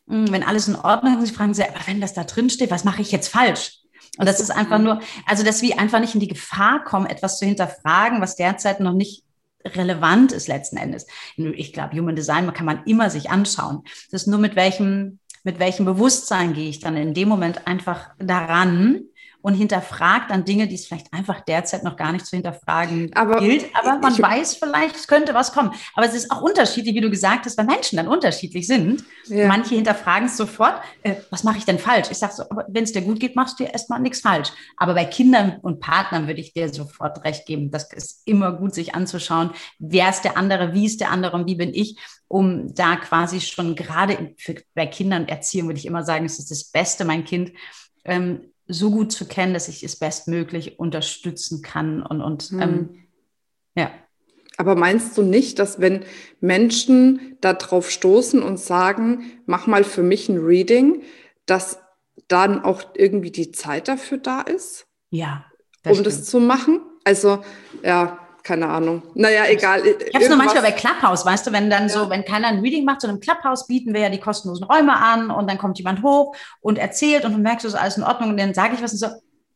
hm, 0.07 0.31
wenn 0.31 0.43
alles 0.43 0.67
in 0.67 0.75
Ordnung 0.75 1.21
ist, 1.21 1.29
sie 1.29 1.35
fragen 1.35 1.53
sie, 1.53 1.63
aber 1.63 1.79
wenn 1.85 2.01
das 2.01 2.13
da 2.13 2.23
drin 2.23 2.49
steht, 2.49 2.71
was 2.71 2.83
mache 2.83 3.01
ich 3.01 3.11
jetzt 3.11 3.29
falsch? 3.29 3.77
Und 4.17 4.27
das 4.27 4.39
ist 4.39 4.51
einfach 4.51 4.79
nur, 4.79 4.99
also 5.25 5.43
dass 5.43 5.61
wir 5.61 5.79
einfach 5.79 5.99
nicht 5.99 6.15
in 6.15 6.19
die 6.19 6.27
Gefahr 6.27 6.83
kommen, 6.83 7.05
etwas 7.05 7.39
zu 7.39 7.45
hinterfragen, 7.45 8.21
was 8.21 8.35
derzeit 8.35 8.79
noch 8.79 8.93
nicht 8.93 9.23
relevant 9.63 10.31
ist 10.31 10.47
letzten 10.47 10.77
Endes. 10.77 11.07
Ich 11.37 11.71
glaube, 11.71 11.95
Human 11.97 12.15
Design 12.15 12.51
kann 12.53 12.65
man 12.65 12.83
immer 12.85 13.09
sich 13.09 13.29
anschauen. 13.29 13.83
Das 14.09 14.23
ist 14.23 14.27
nur 14.27 14.39
mit 14.39 14.55
welchem, 14.55 15.19
mit 15.43 15.59
welchem 15.59 15.85
Bewusstsein 15.85 16.53
gehe 16.53 16.69
ich 16.69 16.79
dann 16.79 16.97
in 16.97 17.13
dem 17.13 17.29
Moment 17.29 17.67
einfach 17.67 18.09
daran 18.17 19.03
und 19.41 19.55
hinterfragt 19.55 20.31
dann 20.31 20.45
Dinge, 20.45 20.67
die 20.67 20.75
es 20.75 20.85
vielleicht 20.85 21.11
einfach 21.13 21.41
derzeit 21.41 21.83
noch 21.83 21.95
gar 21.95 22.11
nicht 22.11 22.25
zu 22.25 22.35
hinterfragen 22.35 23.11
aber 23.15 23.39
gilt. 23.39 23.65
Aber 23.75 23.99
man 23.99 24.17
weiß 24.17 24.55
vielleicht, 24.55 24.95
es 24.95 25.07
könnte 25.07 25.33
was 25.33 25.51
kommen. 25.51 25.71
Aber 25.95 26.05
es 26.05 26.13
ist 26.13 26.29
auch 26.31 26.41
unterschiedlich, 26.41 26.95
wie 26.95 27.01
du 27.01 27.09
gesagt 27.09 27.45
hast, 27.45 27.57
weil 27.57 27.65
Menschen 27.65 27.97
dann 27.97 28.07
unterschiedlich 28.07 28.67
sind. 28.67 29.03
Ja. 29.25 29.47
Manche 29.47 29.75
hinterfragen 29.75 30.27
es 30.27 30.37
sofort, 30.37 30.81
äh, 31.03 31.15
was 31.29 31.43
mache 31.43 31.57
ich 31.57 31.65
denn 31.65 31.79
falsch? 31.79 32.09
Ich 32.11 32.17
sage 32.17 32.33
so, 32.33 32.43
wenn 32.67 32.83
es 32.83 32.91
dir 32.91 33.01
gut 33.01 33.19
geht, 33.19 33.35
machst 33.35 33.59
du 33.59 33.63
dir 33.63 33.71
erstmal 33.71 33.99
nichts 33.99 34.21
falsch. 34.21 34.49
Aber 34.77 34.93
bei 34.93 35.05
Kindern 35.05 35.57
und 35.61 35.79
Partnern 35.79 36.27
würde 36.27 36.41
ich 36.41 36.53
dir 36.53 36.71
sofort 36.73 37.23
recht 37.23 37.45
geben. 37.45 37.71
Das 37.71 37.91
ist 37.93 38.21
immer 38.25 38.51
gut, 38.53 38.73
sich 38.75 38.93
anzuschauen, 38.95 39.51
wer 39.79 40.09
ist 40.09 40.21
der 40.21 40.37
andere, 40.37 40.73
wie 40.73 40.85
ist 40.85 41.01
der 41.01 41.11
andere 41.11 41.35
und 41.35 41.47
wie 41.47 41.55
bin 41.55 41.73
ich, 41.73 41.97
um 42.27 42.73
da 42.73 42.95
quasi 42.95 43.41
schon 43.41 43.75
gerade 43.75 44.33
für, 44.37 44.55
bei 44.73 44.85
Kindern 44.85 45.27
Erziehung 45.27 45.67
würde 45.67 45.79
ich 45.79 45.85
immer 45.85 46.03
sagen, 46.03 46.25
es 46.25 46.39
ist 46.39 46.51
das 46.51 46.65
Beste, 46.65 47.03
mein 47.05 47.25
Kind 47.25 47.51
ähm, 48.05 48.51
so 48.71 48.91
gut 48.91 49.11
zu 49.11 49.25
kennen, 49.25 49.53
dass 49.53 49.67
ich 49.67 49.83
es 49.83 49.95
bestmöglich 49.95 50.79
unterstützen 50.79 51.61
kann 51.61 52.01
und, 52.03 52.21
und 52.21 52.51
mhm. 52.51 52.61
ähm, 52.61 52.89
ja. 53.75 53.91
Aber 54.57 54.75
meinst 54.75 55.17
du 55.17 55.23
nicht, 55.23 55.59
dass 55.59 55.79
wenn 55.79 56.05
Menschen 56.39 57.37
darauf 57.41 57.89
stoßen 57.89 58.43
und 58.43 58.59
sagen, 58.59 59.41
mach 59.45 59.65
mal 59.65 59.83
für 59.83 60.03
mich 60.03 60.29
ein 60.29 60.37
Reading, 60.37 61.03
dass 61.45 61.79
dann 62.27 62.63
auch 62.63 62.83
irgendwie 62.95 63.31
die 63.31 63.51
Zeit 63.51 63.87
dafür 63.87 64.17
da 64.17 64.41
ist? 64.41 64.87
Ja. 65.09 65.45
Das 65.83 65.97
um 65.97 66.03
stimmt. 66.03 66.07
das 66.07 66.25
zu 66.25 66.39
machen? 66.39 66.81
Also, 67.03 67.43
ja, 67.83 68.19
keine 68.43 68.67
Ahnung. 68.67 69.03
Naja, 69.13 69.45
egal. 69.47 69.85
Ich 69.85 70.13
habe 70.13 70.23
es 70.23 70.29
nur 70.29 70.37
manchmal 70.37 70.63
bei 70.63 70.71
Clubhouse, 70.71 71.25
weißt 71.25 71.47
du, 71.47 71.51
wenn 71.51 71.69
dann 71.69 71.83
ja. 71.83 71.89
so, 71.89 72.09
wenn 72.09 72.25
keiner 72.25 72.47
ein 72.47 72.59
Reading 72.59 72.85
macht, 72.85 73.01
so 73.01 73.07
einem 73.07 73.19
Clubhouse 73.19 73.67
bieten 73.67 73.93
wir 73.93 74.01
ja 74.01 74.09
die 74.09 74.19
kostenlosen 74.19 74.65
Räume 74.65 74.95
an 74.95 75.31
und 75.31 75.49
dann 75.49 75.57
kommt 75.57 75.77
jemand 75.77 76.03
hoch 76.03 76.35
und 76.61 76.77
erzählt 76.77 77.25
und 77.25 77.33
du 77.33 77.37
merkst, 77.37 77.65
es 77.65 77.73
ist 77.73 77.79
alles 77.79 77.97
in 77.97 78.03
Ordnung 78.03 78.31
und 78.31 78.37
dann 78.37 78.53
sage 78.53 78.75
ich 78.75 78.83
was 78.83 78.93
und 78.93 78.99
so, 78.99 79.07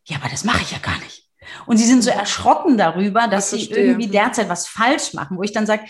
ja, 0.06 0.18
aber 0.18 0.30
das 0.30 0.44
mache 0.44 0.62
ich 0.62 0.72
ja 0.72 0.77
gar 0.80 0.98
nicht. 1.00 1.24
Und 1.65 1.77
sie 1.77 1.86
sind 1.86 2.04
so 2.04 2.10
erschrocken 2.10 2.77
darüber, 2.77 3.27
dass 3.27 3.51
sie 3.51 3.70
irgendwie 3.70 4.08
derzeit 4.08 4.50
was 4.50 4.68
falsch 4.68 5.13
machen, 5.13 5.38
wo 5.38 5.44
ich 5.44 5.54
dann 5.54 5.65
sage, 5.65 5.84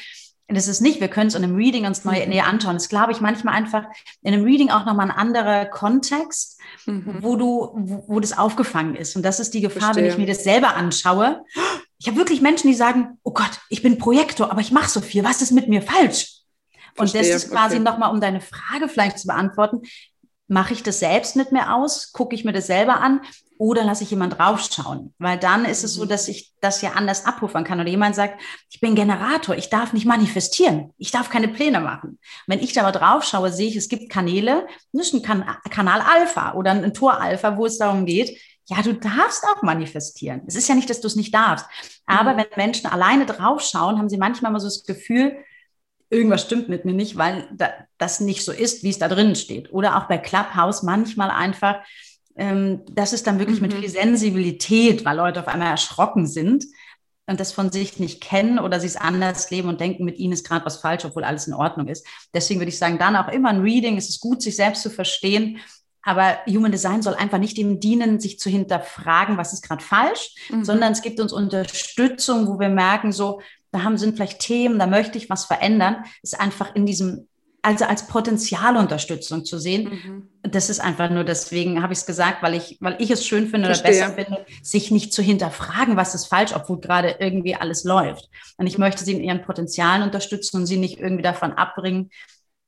das 0.47 0.67
ist 0.67 0.81
nicht, 0.81 1.01
wir 1.01 1.07
können 1.07 1.27
es 1.27 1.35
in 1.35 1.43
einem 1.43 1.55
Reading 1.55 1.85
uns 1.85 2.05
neu, 2.05 2.21
mhm. 2.21 2.29
näher 2.29 2.45
anschauen. 2.45 2.75
Das 2.75 2.89
glaube 2.89 3.11
ich 3.11 3.19
manchmal 3.19 3.55
einfach 3.55 3.85
in 4.21 4.33
einem 4.33 4.43
Reading 4.43 4.69
auch 4.69 4.85
nochmal 4.85 5.09
ein 5.09 5.15
anderer 5.15 5.65
Kontext, 5.65 6.59
mhm. 6.85 7.17
wo 7.21 7.35
du, 7.35 7.71
wo, 7.73 8.03
wo, 8.07 8.19
das 8.19 8.37
aufgefangen 8.37 8.95
ist. 8.95 9.15
Und 9.15 9.23
das 9.23 9.39
ist 9.39 9.53
die 9.53 9.61
Gefahr, 9.61 9.93
Verstehe. 9.93 10.03
wenn 10.03 10.11
ich 10.11 10.17
mir 10.17 10.27
das 10.27 10.43
selber 10.43 10.75
anschaue. 10.75 11.43
Ich 12.05 12.09
habe 12.09 12.19
wirklich 12.19 12.39
Menschen, 12.39 12.67
die 12.67 12.75
sagen, 12.75 13.17
oh 13.23 13.31
Gott, 13.31 13.49
ich 13.67 13.81
bin 13.81 13.97
Projektor, 13.97 14.51
aber 14.51 14.61
ich 14.61 14.71
mache 14.71 14.91
so 14.91 15.01
viel. 15.01 15.23
Was 15.23 15.41
ist 15.41 15.49
mit 15.49 15.67
mir 15.67 15.81
falsch? 15.81 16.41
Und 16.97 17.09
Verstehe. 17.09 17.33
das 17.33 17.43
ist 17.43 17.49
quasi 17.49 17.77
okay. 17.77 17.83
nochmal, 17.83 18.11
um 18.11 18.21
deine 18.21 18.41
Frage 18.41 18.87
vielleicht 18.87 19.17
zu 19.17 19.25
beantworten. 19.25 19.81
Mache 20.47 20.73
ich 20.73 20.83
das 20.83 20.99
selbst 20.99 21.35
nicht 21.35 21.51
mehr 21.51 21.73
aus? 21.73 22.11
Gucke 22.11 22.35
ich 22.35 22.45
mir 22.45 22.53
das 22.53 22.67
selber 22.67 23.01
an? 23.01 23.21
oder 23.57 23.83
lasse 23.83 24.03
ich 24.03 24.11
jemand 24.11 24.37
draufschauen? 24.37 25.13
Weil 25.17 25.37
dann 25.37 25.65
ist 25.65 25.83
es 25.83 25.93
so, 25.93 26.03
mhm. 26.03 26.09
dass 26.09 26.27
ich 26.27 26.51
das 26.61 26.81
ja 26.81 26.91
anders 26.91 27.25
abrufen 27.25 27.63
kann. 27.63 27.79
Oder 27.79 27.89
jemand 27.89 28.15
sagt, 28.15 28.41
ich 28.69 28.79
bin 28.79 28.95
Generator, 28.95 29.55
ich 29.55 29.69
darf 29.69 29.93
nicht 29.93 30.05
manifestieren, 30.05 30.91
ich 30.97 31.11
darf 31.11 31.29
keine 31.29 31.47
Pläne 31.47 31.79
machen. 31.79 32.19
Wenn 32.47 32.59
ich 32.59 32.73
da 32.73 32.83
mal 32.83 32.91
draufschaue, 32.91 33.51
sehe 33.51 33.67
ich, 33.67 33.75
es 33.75 33.89
gibt 33.89 34.11
Kanäle, 34.11 34.67
das 34.91 35.07
ist 35.07 35.13
ein 35.13 35.21
kan 35.21 35.45
Kanal 35.69 36.01
Alpha 36.01 36.53
oder 36.53 36.71
ein 36.71 36.93
Tor 36.93 37.19
Alpha, 37.19 37.57
wo 37.57 37.65
es 37.65 37.77
darum 37.77 38.05
geht, 38.05 38.37
ja, 38.67 38.81
du 38.81 38.93
darfst 38.93 39.43
auch 39.43 39.61
manifestieren. 39.61 40.41
Es 40.47 40.55
ist 40.55 40.67
ja 40.67 40.75
nicht, 40.75 40.89
dass 40.89 41.01
du 41.01 41.07
es 41.07 41.15
nicht 41.15 41.33
darfst. 41.33 41.65
Aber 42.05 42.33
mhm. 42.33 42.37
wenn 42.37 42.45
Menschen 42.55 42.87
alleine 42.87 43.25
draufschauen, 43.25 43.97
haben 43.97 44.09
sie 44.09 44.17
manchmal 44.17 44.51
mal 44.51 44.59
so 44.59 44.67
das 44.67 44.83
Gefühl, 44.85 45.37
irgendwas 46.09 46.43
stimmt 46.43 46.69
mit 46.69 46.85
mir 46.85 46.93
nicht, 46.93 47.17
weil 47.17 47.47
das 47.97 48.19
nicht 48.19 48.43
so 48.43 48.51
ist, 48.51 48.83
wie 48.83 48.89
es 48.89 48.99
da 48.99 49.07
drin 49.07 49.35
steht. 49.35 49.71
Oder 49.71 49.97
auch 49.97 50.07
bei 50.07 50.17
Clubhouse 50.17 50.83
manchmal 50.83 51.29
einfach, 51.29 51.77
ähm, 52.35 52.81
das 52.91 53.13
ist 53.13 53.27
dann 53.27 53.39
wirklich 53.39 53.61
mhm. 53.61 53.67
mit 53.67 53.73
viel 53.75 53.89
Sensibilität, 53.89 55.05
weil 55.05 55.17
Leute 55.17 55.39
auf 55.39 55.47
einmal 55.47 55.69
erschrocken 55.69 56.25
sind 56.25 56.65
und 57.27 57.39
das 57.39 57.51
von 57.51 57.71
sich 57.71 57.99
nicht 57.99 58.21
kennen 58.21 58.59
oder 58.59 58.79
sie 58.79 58.87
es 58.87 58.97
anders 58.97 59.49
leben 59.49 59.69
und 59.69 59.79
denken, 59.79 60.05
mit 60.05 60.17
ihnen 60.17 60.33
ist 60.33 60.47
gerade 60.47 60.65
was 60.65 60.77
falsch, 60.77 61.05
obwohl 61.05 61.23
alles 61.23 61.47
in 61.47 61.53
Ordnung 61.53 61.87
ist. 61.87 62.05
Deswegen 62.33 62.59
würde 62.59 62.69
ich 62.69 62.77
sagen, 62.77 62.99
dann 62.99 63.15
auch 63.15 63.29
immer 63.29 63.49
ein 63.49 63.61
Reading. 63.61 63.97
Es 63.97 64.09
ist 64.09 64.19
gut, 64.19 64.41
sich 64.41 64.55
selbst 64.55 64.83
zu 64.83 64.89
verstehen. 64.89 65.57
Aber 66.05 66.37
Human 66.47 66.71
Design 66.71 67.01
soll 67.01 67.15
einfach 67.15 67.39
nicht 67.39 67.57
dem 67.57 67.79
dienen, 67.79 68.19
sich 68.19 68.39
zu 68.39 68.49
hinterfragen, 68.49 69.37
was 69.37 69.51
ist 69.51 69.67
gerade 69.67 69.83
falsch, 69.83 70.35
mhm. 70.49 70.63
sondern 70.63 70.93
es 70.93 71.01
gibt 71.01 71.19
uns 71.19 71.33
Unterstützung, 71.33 72.47
wo 72.47 72.59
wir 72.59 72.69
merken, 72.69 73.11
so, 73.11 73.41
da 73.71 73.83
haben, 73.83 73.97
sind 73.97 74.15
vielleicht 74.15 74.39
Themen, 74.39 74.79
da 74.79 74.87
möchte 74.87 75.17
ich 75.17 75.29
was 75.29 75.45
verändern, 75.45 76.05
ist 76.21 76.39
einfach 76.39 76.73
in 76.75 76.85
diesem 76.85 77.27
also 77.65 77.85
als 77.85 78.05
Potenzialunterstützung 78.05 79.43
zu 79.43 79.57
sehen. 79.57 79.89
Mhm. 80.43 80.51
Das 80.51 80.69
ist 80.69 80.79
einfach 80.79 81.09
nur 81.09 81.23
deswegen 81.23 81.81
habe 81.81 81.93
ich 81.93 81.99
es 81.99 82.05
gesagt, 82.05 82.43
weil 82.43 82.53
ich, 82.53 82.77
weil 82.79 82.95
ich 82.99 83.09
es 83.09 83.25
schön 83.25 83.47
finde 83.47 83.65
Verstehe. 83.65 84.05
oder 84.05 84.13
besser 84.13 84.23
finde, 84.23 84.45
sich 84.61 84.91
nicht 84.91 85.11
zu 85.11 85.23
hinterfragen, 85.23 85.97
was 85.97 86.13
ist 86.13 86.27
falsch, 86.27 86.51
obwohl 86.55 86.79
gerade 86.79 87.15
irgendwie 87.19 87.55
alles 87.55 87.83
läuft. 87.83 88.29
Und 88.57 88.67
ich 88.67 88.77
möchte 88.77 89.03
sie 89.03 89.13
in 89.13 89.23
ihren 89.23 89.41
Potenzialen 89.41 90.03
unterstützen 90.03 90.57
und 90.57 90.67
sie 90.67 90.77
nicht 90.77 90.99
irgendwie 90.99 91.23
davon 91.23 91.53
abbringen, 91.53 92.11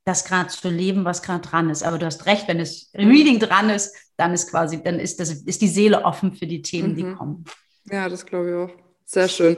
das 0.08 0.24
gerade 0.24 0.50
zu 0.50 0.70
leben, 0.70 1.04
was 1.04 1.22
gerade 1.22 1.48
dran 1.48 1.70
ist. 1.70 1.84
Aber 1.84 1.98
du 1.98 2.06
hast 2.06 2.26
recht, 2.26 2.48
wenn 2.48 2.60
es 2.60 2.90
Reading 2.96 3.40
dran 3.40 3.70
ist, 3.70 3.94
dann 4.16 4.34
ist 4.34 4.50
quasi, 4.50 4.82
dann 4.82 5.00
ist 5.00 5.20
das, 5.20 5.32
ist 5.32 5.62
die 5.62 5.68
Seele 5.68 6.06
offen 6.06 6.34
für 6.34 6.48
die 6.48 6.62
Themen, 6.62 6.94
mhm. 6.94 6.96
die 6.96 7.14
kommen. 7.14 7.46
Ja, 7.92 8.08
das 8.08 8.26
glaube 8.26 8.50
ich 8.50 8.56
auch. 8.56 8.84
Sehr 9.06 9.28
schön. 9.28 9.58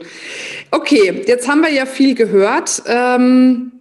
Okay, 0.70 1.24
jetzt 1.26 1.48
haben 1.48 1.60
wir 1.60 1.70
ja 1.70 1.86
viel 1.86 2.14
gehört. 2.14 2.82
Ähm 2.86 3.72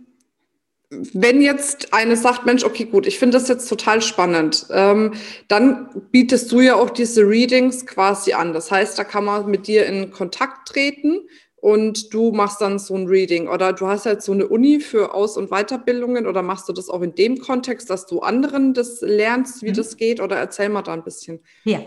wenn 0.91 1.39
jetzt 1.39 1.93
eine 1.93 2.17
sagt, 2.17 2.47
Mensch, 2.47 2.63
okay, 2.63 2.85
gut, 2.85 3.05
ich 3.05 3.19
finde 3.19 3.37
das 3.37 3.47
jetzt 3.47 3.69
total 3.69 4.01
spannend, 4.01 4.65
ähm, 4.71 5.13
dann 5.47 5.89
bietest 6.09 6.51
du 6.51 6.61
ja 6.61 6.75
auch 6.75 6.89
diese 6.89 7.21
Readings 7.21 7.85
quasi 7.85 8.33
an. 8.33 8.53
Das 8.53 8.71
heißt, 8.71 8.97
da 8.97 9.03
kann 9.03 9.25
man 9.25 9.51
mit 9.51 9.67
dir 9.67 9.85
in 9.85 10.09
Kontakt 10.09 10.67
treten 10.67 11.19
und 11.61 12.13
du 12.13 12.31
machst 12.31 12.61
dann 12.61 12.79
so 12.79 12.95
ein 12.95 13.07
Reading 13.07 13.47
oder 13.47 13.73
du 13.73 13.87
hast 13.87 14.05
halt 14.05 14.21
so 14.21 14.31
eine 14.31 14.47
Uni 14.47 14.79
für 14.79 15.13
Aus- 15.13 15.37
und 15.37 15.49
Weiterbildungen 15.49 16.25
oder 16.25 16.41
machst 16.41 16.69
du 16.69 16.73
das 16.73 16.89
auch 16.89 17.01
in 17.01 17.15
dem 17.15 17.39
Kontext, 17.39 17.89
dass 17.89 18.05
du 18.05 18.21
anderen 18.21 18.73
das 18.73 19.01
lernst, 19.01 19.61
wie 19.61 19.69
mhm. 19.69 19.75
das 19.75 19.97
geht 19.97 20.21
oder 20.21 20.37
erzähl 20.37 20.69
mal 20.69 20.81
da 20.81 20.93
ein 20.93 21.03
bisschen. 21.03 21.39
Ja, 21.65 21.79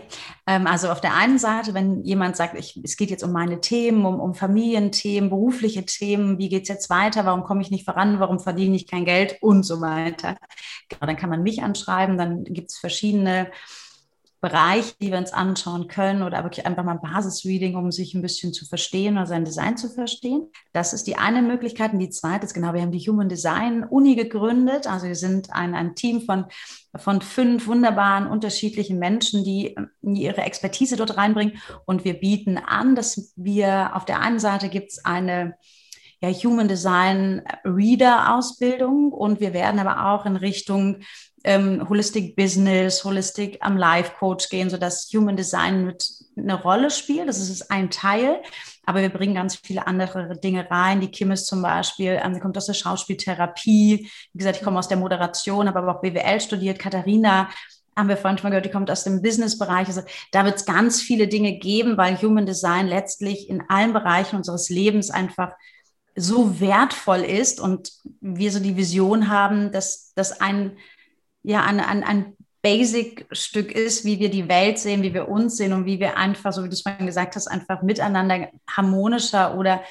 ähm, 0.45 0.67
also 0.67 0.89
auf 0.89 1.01
der 1.01 1.15
einen 1.15 1.39
Seite, 1.39 1.73
wenn 1.73 2.03
jemand 2.03 2.35
sagt, 2.35 2.57
ich, 2.57 2.79
es 2.83 2.97
geht 2.97 3.09
jetzt 3.09 3.23
um 3.23 3.31
meine 3.31 3.61
Themen, 3.61 4.05
um, 4.05 4.19
um 4.19 4.35
Familienthemen, 4.35 5.29
berufliche 5.29 5.85
Themen, 5.85 6.37
wie 6.37 6.49
geht 6.49 6.63
es 6.63 6.69
jetzt 6.69 6.89
weiter, 6.89 7.25
warum 7.25 7.43
komme 7.43 7.61
ich 7.61 7.71
nicht 7.71 7.85
voran, 7.85 8.19
warum 8.19 8.39
verdiene 8.39 8.75
ich 8.75 8.87
kein 8.87 9.05
Geld 9.05 9.37
und 9.41 9.63
so 9.63 9.81
weiter. 9.81 10.37
Genau, 10.89 11.07
dann 11.07 11.17
kann 11.17 11.29
man 11.29 11.43
mich 11.43 11.63
anschreiben, 11.63 12.17
dann 12.17 12.43
gibt 12.43 12.71
es 12.71 12.77
verschiedene 12.77 13.49
Bereich, 14.43 14.97
die 14.97 15.09
wir 15.09 15.17
uns 15.17 15.31
anschauen 15.31 15.87
können 15.87 16.21
oder 16.21 16.43
wirklich 16.43 16.65
einfach 16.65 16.83
mal 16.83 16.99
ein 16.99 17.01
Basisreading, 17.01 17.77
um 17.77 17.93
sich 17.93 18.13
ein 18.13 18.21
bisschen 18.21 18.51
zu 18.51 18.65
verstehen 18.65 19.15
oder 19.15 19.25
sein 19.25 19.45
Design 19.45 19.77
zu 19.77 19.87
verstehen. 19.87 20.49
Das 20.73 20.91
ist 20.91 21.07
die 21.07 21.15
eine 21.15 21.41
Möglichkeit. 21.41 21.93
Und 21.93 21.99
die 21.99 22.09
zweite 22.09 22.45
ist 22.45 22.53
genau, 22.53 22.73
wir 22.73 22.81
haben 22.81 22.91
die 22.91 22.99
Human 22.99 23.29
Design 23.29 23.85
Uni 23.85 24.17
gegründet. 24.17 24.85
Also 24.85 25.07
wir 25.07 25.15
sind 25.15 25.53
ein, 25.53 25.73
ein 25.73 25.95
Team 25.95 26.23
von, 26.23 26.47
von 26.93 27.21
fünf 27.21 27.67
wunderbaren 27.67 28.27
unterschiedlichen 28.27 28.99
Menschen, 28.99 29.45
die 29.45 29.77
ihre 30.01 30.41
Expertise 30.41 30.97
dort 30.97 31.15
reinbringen. 31.15 31.61
Und 31.85 32.03
wir 32.03 32.15
bieten 32.15 32.57
an, 32.57 32.95
dass 32.95 33.31
wir 33.37 33.95
auf 33.95 34.03
der 34.03 34.19
einen 34.19 34.39
Seite 34.39 34.67
gibt 34.67 34.91
es 34.91 35.05
eine 35.05 35.55
ja, 36.21 36.29
Human 36.29 36.67
Design 36.67 37.43
Reader 37.63 38.35
Ausbildung 38.35 39.13
und 39.13 39.39
wir 39.39 39.53
werden 39.53 39.79
aber 39.79 40.11
auch 40.11 40.25
in 40.25 40.35
Richtung 40.35 40.97
ähm, 41.43 41.87
Holistic 41.89 42.35
Business, 42.35 43.03
Holistic 43.03 43.57
am 43.61 43.77
Life 43.77 44.13
Coach 44.17 44.49
gehen, 44.49 44.69
sodass 44.69 45.09
Human 45.13 45.35
Design 45.35 45.85
mit 45.85 46.05
eine 46.37 46.61
Rolle 46.61 46.89
spielt. 46.89 47.27
Das 47.27 47.37
ist 47.37 47.69
ein 47.69 47.89
Teil. 47.89 48.41
Aber 48.85 49.01
wir 49.01 49.09
bringen 49.09 49.35
ganz 49.35 49.55
viele 49.55 49.87
andere 49.87 50.37
Dinge 50.39 50.69
rein. 50.69 51.01
Die 51.01 51.11
Kim 51.11 51.31
ist 51.31 51.47
zum 51.47 51.61
Beispiel, 51.61 52.19
ähm, 52.23 52.33
sie 52.33 52.39
kommt 52.39 52.57
aus 52.57 52.65
der 52.65 52.73
Schauspieltherapie. 52.73 54.09
Wie 54.33 54.37
gesagt, 54.37 54.57
ich 54.57 54.63
komme 54.63 54.79
aus 54.79 54.87
der 54.87 54.97
Moderation, 54.97 55.67
habe 55.67 55.79
aber 55.79 55.97
auch 55.97 56.01
BWL 56.01 56.39
studiert. 56.39 56.79
Katharina 56.79 57.49
haben 57.95 58.09
wir 58.09 58.17
vorhin 58.17 58.37
schon 58.37 58.45
mal 58.45 58.49
gehört, 58.49 58.65
die 58.65 58.71
kommt 58.71 58.89
aus 58.89 59.03
dem 59.03 59.21
Business-Bereich. 59.21 59.87
Also 59.87 60.01
da 60.31 60.45
wird 60.45 60.55
es 60.55 60.65
ganz 60.65 61.01
viele 61.01 61.27
Dinge 61.27 61.59
geben, 61.59 61.97
weil 61.97 62.21
Human 62.21 62.45
Design 62.45 62.87
letztlich 62.87 63.49
in 63.49 63.63
allen 63.69 63.93
Bereichen 63.93 64.37
unseres 64.37 64.69
Lebens 64.69 65.11
einfach 65.11 65.51
so 66.15 66.59
wertvoll 66.59 67.21
ist 67.21 67.59
und 67.59 67.91
wir 68.21 68.51
so 68.51 68.59
die 68.59 68.77
Vision 68.77 69.29
haben, 69.29 69.71
dass, 69.71 70.13
dass 70.15 70.39
ein 70.41 70.77
ja 71.43 71.63
ein, 71.63 71.79
ein, 71.79 72.03
ein 72.03 72.37
Basic-Stück 72.63 73.73
ist, 73.73 74.05
wie 74.05 74.19
wir 74.19 74.29
die 74.29 74.47
Welt 74.47 74.79
sehen, 74.79 75.03
wie 75.03 75.13
wir 75.13 75.27
uns 75.27 75.57
sehen 75.57 75.73
und 75.73 75.85
wie 75.85 75.99
wir 75.99 76.17
einfach, 76.17 76.53
so 76.53 76.63
wie 76.63 76.69
du 76.69 76.73
es 76.73 76.81
vorhin 76.81 77.05
gesagt 77.05 77.35
hast, 77.35 77.47
einfach 77.47 77.81
miteinander 77.81 78.49
harmonischer 78.69 79.57
oder 79.57 79.83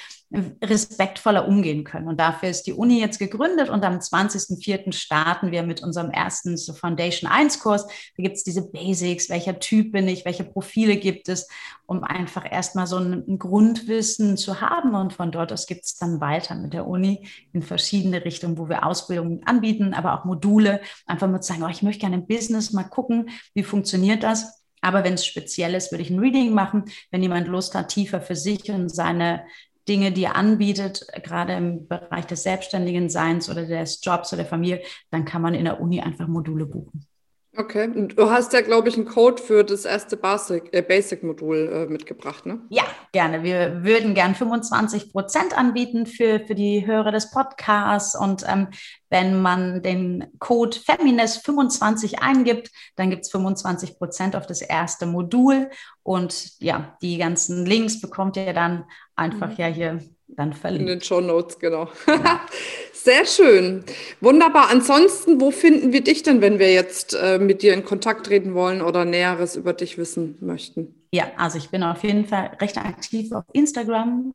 respektvoller 0.62 1.46
umgehen 1.46 1.84
können. 1.84 2.08
Und 2.08 2.18
dafür 2.18 2.48
ist 2.48 2.66
die 2.66 2.72
Uni 2.72 3.00
jetzt 3.00 3.18
gegründet 3.18 3.68
und 3.68 3.84
am 3.84 3.98
20.04. 3.98 4.92
starten 4.92 5.50
wir 5.50 5.62
mit 5.62 5.82
unserem 5.82 6.10
ersten 6.10 6.56
so 6.56 6.72
Foundation 6.72 7.30
1 7.30 7.60
Kurs. 7.60 7.86
Da 7.86 8.22
gibt 8.22 8.36
es 8.36 8.44
diese 8.44 8.70
Basics, 8.70 9.28
welcher 9.28 9.58
Typ 9.58 9.92
bin 9.92 10.08
ich, 10.08 10.24
welche 10.24 10.44
Profile 10.44 10.96
gibt 10.96 11.28
es, 11.28 11.48
um 11.86 12.02
einfach 12.02 12.50
erstmal 12.50 12.86
so 12.86 12.96
ein, 12.96 13.38
Grundwissen 13.38 14.36
zu 14.36 14.60
haben. 14.60 14.94
Und 14.94 15.12
von 15.12 15.32
dort 15.32 15.52
aus 15.52 15.66
gibt 15.66 15.84
es 15.84 15.96
dann 15.96 16.20
weiter 16.20 16.54
mit 16.54 16.72
der 16.72 16.86
Uni 16.86 17.28
in 17.52 17.62
verschiedene 17.62 18.24
Richtungen, 18.24 18.56
wo 18.56 18.68
wir 18.68 18.86
Ausbildungen 18.86 19.42
anbieten, 19.44 19.92
aber 19.92 20.18
auch 20.18 20.24
Module, 20.24 20.80
einfach 21.06 21.28
mal 21.28 21.42
sagen, 21.42 21.62
oh, 21.62 21.68
ich 21.68 21.82
möchte 21.82 22.00
gerne 22.00 22.16
im 22.16 22.26
Business 22.26 22.72
mal 22.72 22.84
gucken, 22.84 23.30
wie 23.54 23.62
funktioniert 23.62 24.22
das 24.22 24.62
Aber 24.80 25.04
wenn 25.04 25.14
es 25.14 25.24
speziell 25.24 25.74
ist, 25.74 25.92
würde 25.92 26.02
ich 26.02 26.10
ein 26.10 26.18
Reading 26.18 26.52
machen. 26.52 26.84
Wenn 27.10 27.22
jemand 27.22 27.48
Lust 27.48 27.74
hat, 27.74 27.88
tiefer 27.88 28.20
für 28.20 28.36
sich 28.36 28.70
und 28.70 28.88
seine 28.88 29.44
Dinge, 29.88 30.12
die 30.12 30.24
er 30.24 30.36
anbietet, 30.36 31.06
gerade 31.24 31.54
im 31.54 31.88
Bereich 31.88 32.26
des 32.26 32.42
selbstständigen 32.42 33.08
Seins 33.10 33.50
oder 33.50 33.66
des 33.66 34.00
Jobs 34.04 34.32
oder 34.32 34.42
der 34.42 34.50
Familie, 34.50 34.82
dann 35.10 35.24
kann 35.24 35.42
man 35.42 35.54
in 35.54 35.64
der 35.64 35.80
Uni 35.80 36.00
einfach 36.00 36.28
Module 36.28 36.66
buchen. 36.66 37.06
Okay, 37.54 37.84
und 37.84 38.18
du 38.18 38.30
hast 38.30 38.54
ja, 38.54 38.62
glaube 38.62 38.88
ich, 38.88 38.96
einen 38.96 39.04
Code 39.04 39.42
für 39.42 39.62
das 39.62 39.84
erste 39.84 40.16
Basic-Modul 40.16 40.70
äh, 40.72 40.80
Basic 40.80 41.22
äh, 41.22 41.86
mitgebracht, 41.86 42.46
ne? 42.46 42.62
Ja, 42.70 42.84
gerne. 43.12 43.42
Wir 43.42 43.84
würden 43.84 44.14
gern 44.14 44.34
25 44.34 45.12
Prozent 45.12 45.56
anbieten 45.56 46.06
für, 46.06 46.40
für 46.40 46.54
die 46.54 46.86
Hörer 46.86 47.12
des 47.12 47.30
Podcasts. 47.30 48.18
Und 48.18 48.42
ähm, 48.48 48.68
wenn 49.10 49.42
man 49.42 49.82
den 49.82 50.32
Code 50.38 50.78
Feminist25 50.78 52.20
eingibt, 52.22 52.70
dann 52.96 53.10
gibt 53.10 53.26
es 53.26 53.30
25 53.30 53.98
Prozent 53.98 54.34
auf 54.34 54.46
das 54.46 54.62
erste 54.62 55.04
Modul. 55.04 55.68
Und 56.02 56.58
ja, 56.58 56.96
die 57.02 57.18
ganzen 57.18 57.66
Links 57.66 58.00
bekommt 58.00 58.38
ihr 58.38 58.54
dann 58.54 58.84
einfach 59.14 59.50
mhm. 59.50 59.56
ja 59.58 59.66
hier 59.66 60.00
dann 60.36 60.52
verlinkt. 60.52 60.88
In 60.88 60.98
den 60.98 61.02
Show 61.02 61.20
Notes, 61.20 61.58
genau. 61.58 61.88
Ja. 62.06 62.40
Sehr 62.92 63.26
schön. 63.26 63.84
Wunderbar. 64.20 64.68
Ansonsten, 64.70 65.40
wo 65.40 65.50
finden 65.50 65.92
wir 65.92 66.04
dich 66.04 66.22
denn, 66.22 66.40
wenn 66.40 66.58
wir 66.58 66.72
jetzt 66.72 67.14
äh, 67.14 67.38
mit 67.38 67.62
dir 67.62 67.74
in 67.74 67.84
Kontakt 67.84 68.26
treten 68.26 68.54
wollen 68.54 68.80
oder 68.80 69.04
Näheres 69.04 69.56
über 69.56 69.72
dich 69.72 69.98
wissen 69.98 70.36
möchten? 70.40 70.94
Ja, 71.12 71.32
also 71.36 71.58
ich 71.58 71.70
bin 71.70 71.82
auf 71.82 72.04
jeden 72.04 72.26
Fall 72.26 72.56
recht 72.60 72.78
aktiv 72.78 73.32
auf 73.32 73.44
Instagram 73.52 74.32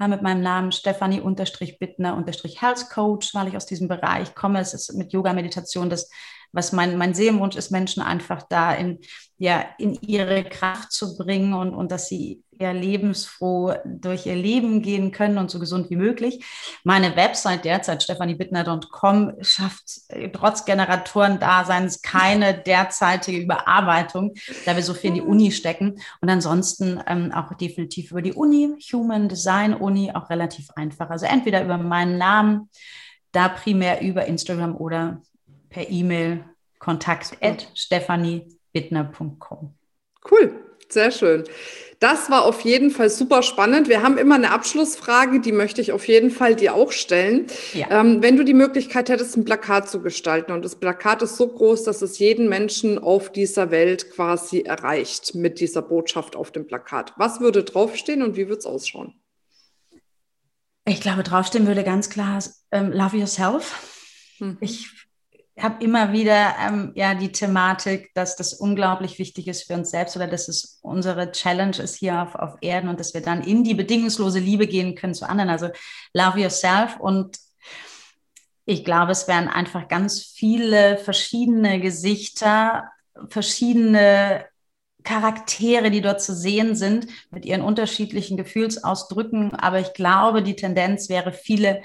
äh, 0.00 0.08
mit 0.08 0.22
meinem 0.22 0.42
Namen 0.42 0.72
Stefanie-Bittner-Health 0.72 2.90
Coach, 2.90 3.32
weil 3.34 3.48
ich 3.48 3.56
aus 3.56 3.66
diesem 3.66 3.88
Bereich 3.88 4.34
komme. 4.34 4.60
Es 4.60 4.74
ist 4.74 4.92
mit 4.94 5.12
Yoga, 5.12 5.32
Meditation 5.32 5.88
das 5.88 6.10
was 6.52 6.72
mein, 6.72 6.96
mein 6.98 7.14
Seelenwunsch 7.14 7.56
ist, 7.56 7.70
Menschen 7.70 8.02
einfach 8.02 8.42
da 8.48 8.72
in, 8.74 8.98
ja, 9.38 9.64
in 9.78 9.94
ihre 9.94 10.44
Kraft 10.44 10.92
zu 10.92 11.16
bringen 11.16 11.54
und, 11.54 11.74
und 11.74 11.90
dass 11.90 12.08
sie 12.08 12.42
eher 12.60 12.74
lebensfroh 12.74 13.74
durch 13.86 14.26
ihr 14.26 14.36
Leben 14.36 14.82
gehen 14.82 15.12
können 15.12 15.38
und 15.38 15.50
so 15.50 15.58
gesund 15.58 15.88
wie 15.88 15.96
möglich. 15.96 16.44
Meine 16.84 17.16
Website 17.16 17.64
derzeit, 17.64 18.02
stefaniebittner.com, 18.02 19.32
schafft 19.40 20.02
äh, 20.08 20.28
trotz 20.28 20.66
Generatoren-Daseins 20.66 22.02
keine 22.02 22.52
derzeitige 22.54 23.38
Überarbeitung, 23.38 24.34
da 24.66 24.76
wir 24.76 24.82
so 24.82 24.92
viel 24.92 25.08
in 25.08 25.14
die 25.14 25.22
Uni 25.22 25.52
stecken. 25.52 26.00
Und 26.20 26.28
ansonsten 26.28 27.00
ähm, 27.06 27.32
auch 27.32 27.54
definitiv 27.54 28.10
über 28.10 28.20
die 28.20 28.34
Uni, 28.34 28.76
Human 28.92 29.28
Design 29.28 29.72
Uni, 29.72 30.12
auch 30.12 30.28
relativ 30.28 30.68
einfach. 30.76 31.08
Also 31.08 31.24
entweder 31.24 31.64
über 31.64 31.78
meinen 31.78 32.18
Namen, 32.18 32.68
da 33.32 33.48
primär 33.48 34.02
über 34.02 34.26
Instagram 34.26 34.76
oder 34.76 35.22
per 35.70 35.88
E-Mail 35.88 36.44
kontakt 36.78 37.38
stephaniebittner.com. 37.74 39.74
Cool, 40.30 40.52
sehr 40.88 41.10
schön. 41.10 41.44
Das 42.00 42.30
war 42.30 42.46
auf 42.46 42.62
jeden 42.62 42.90
Fall 42.90 43.10
super 43.10 43.42
spannend. 43.42 43.90
Wir 43.90 44.02
haben 44.02 44.16
immer 44.16 44.36
eine 44.36 44.52
Abschlussfrage, 44.52 45.40
die 45.40 45.52
möchte 45.52 45.82
ich 45.82 45.92
auf 45.92 46.08
jeden 46.08 46.30
Fall 46.30 46.56
dir 46.56 46.74
auch 46.74 46.92
stellen. 46.92 47.46
Ja. 47.74 47.90
Ähm, 47.90 48.22
wenn 48.22 48.38
du 48.38 48.44
die 48.44 48.54
Möglichkeit 48.54 49.10
hättest, 49.10 49.36
ein 49.36 49.44
Plakat 49.44 49.90
zu 49.90 50.00
gestalten 50.00 50.52
und 50.52 50.64
das 50.64 50.76
Plakat 50.76 51.20
ist 51.20 51.36
so 51.36 51.46
groß, 51.46 51.84
dass 51.84 52.00
es 52.00 52.18
jeden 52.18 52.48
Menschen 52.48 52.98
auf 52.98 53.30
dieser 53.30 53.70
Welt 53.70 54.10
quasi 54.12 54.62
erreicht 54.62 55.34
mit 55.34 55.60
dieser 55.60 55.82
Botschaft 55.82 56.36
auf 56.36 56.50
dem 56.50 56.66
Plakat. 56.66 57.12
Was 57.18 57.40
würde 57.40 57.64
draufstehen 57.64 58.22
und 58.22 58.36
wie 58.36 58.48
würde 58.48 58.60
es 58.60 58.66
ausschauen? 58.66 59.20
Ich 60.86 61.02
glaube, 61.02 61.22
draufstehen 61.22 61.66
würde 61.66 61.84
ganz 61.84 62.08
klar 62.08 62.42
ähm, 62.72 62.92
Love 62.92 63.18
Yourself. 63.18 64.38
Hm. 64.38 64.56
Ich 64.62 64.99
habe 65.58 65.82
immer 65.84 66.12
wieder 66.12 66.54
ähm, 66.60 66.92
ja 66.94 67.14
die 67.14 67.32
Thematik, 67.32 68.10
dass 68.14 68.36
das 68.36 68.54
unglaublich 68.54 69.18
wichtig 69.18 69.48
ist 69.48 69.64
für 69.64 69.74
uns 69.74 69.90
selbst 69.90 70.16
oder 70.16 70.26
dass 70.26 70.48
es 70.48 70.78
unsere 70.82 71.32
Challenge 71.32 71.76
ist 71.78 71.96
hier 71.96 72.22
auf, 72.22 72.34
auf 72.34 72.54
Erden 72.60 72.88
und 72.88 73.00
dass 73.00 73.14
wir 73.14 73.20
dann 73.20 73.42
in 73.42 73.64
die 73.64 73.74
bedingungslose 73.74 74.38
Liebe 74.38 74.66
gehen 74.66 74.94
können 74.94 75.14
zu 75.14 75.28
anderen. 75.28 75.50
Also 75.50 75.68
love 76.14 76.40
yourself 76.40 76.98
und 76.98 77.38
ich 78.64 78.84
glaube, 78.84 79.12
es 79.12 79.26
werden 79.26 79.48
einfach 79.48 79.88
ganz 79.88 80.22
viele 80.22 80.96
verschiedene 80.98 81.80
Gesichter, 81.80 82.90
verschiedene 83.28 84.44
Charaktere, 85.02 85.90
die 85.90 86.00
dort 86.00 86.22
zu 86.22 86.34
sehen 86.34 86.76
sind, 86.76 87.06
mit 87.30 87.44
ihren 87.44 87.62
unterschiedlichen 87.62 88.36
Gefühlsausdrücken. 88.36 89.54
Aber 89.54 89.80
ich 89.80 89.92
glaube, 89.92 90.42
die 90.42 90.56
Tendenz 90.56 91.08
wäre, 91.08 91.32
viele 91.32 91.82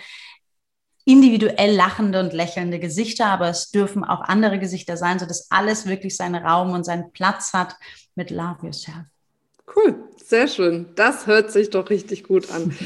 individuell 1.06 1.76
lachende 1.76 2.20
und 2.20 2.34
lächelnde 2.34 2.80
Gesichter, 2.80 3.28
aber 3.28 3.50
es 3.50 3.72
dürfen 3.72 4.04
auch 4.04 4.22
andere 4.22 4.60
Gesichter 4.60 4.98
sein, 4.98 5.20
sodass 5.20 5.50
alles 5.52 5.86
wirklich 5.86 6.18
seinen 6.18 6.44
Raum 6.44 6.72
und 6.72 6.84
seinen 6.84 7.12
Platz 7.12 7.54
hat 7.54 7.76
mit 8.16 8.32
Love 8.32 8.58
Yourself. 8.64 9.06
Cool, 9.76 9.96
sehr 10.24 10.48
schön. 10.48 10.88
Das 10.96 11.28
hört 11.28 11.52
sich 11.52 11.70
doch 11.70 11.90
richtig 11.90 12.24
gut 12.24 12.52
an. 12.52 12.76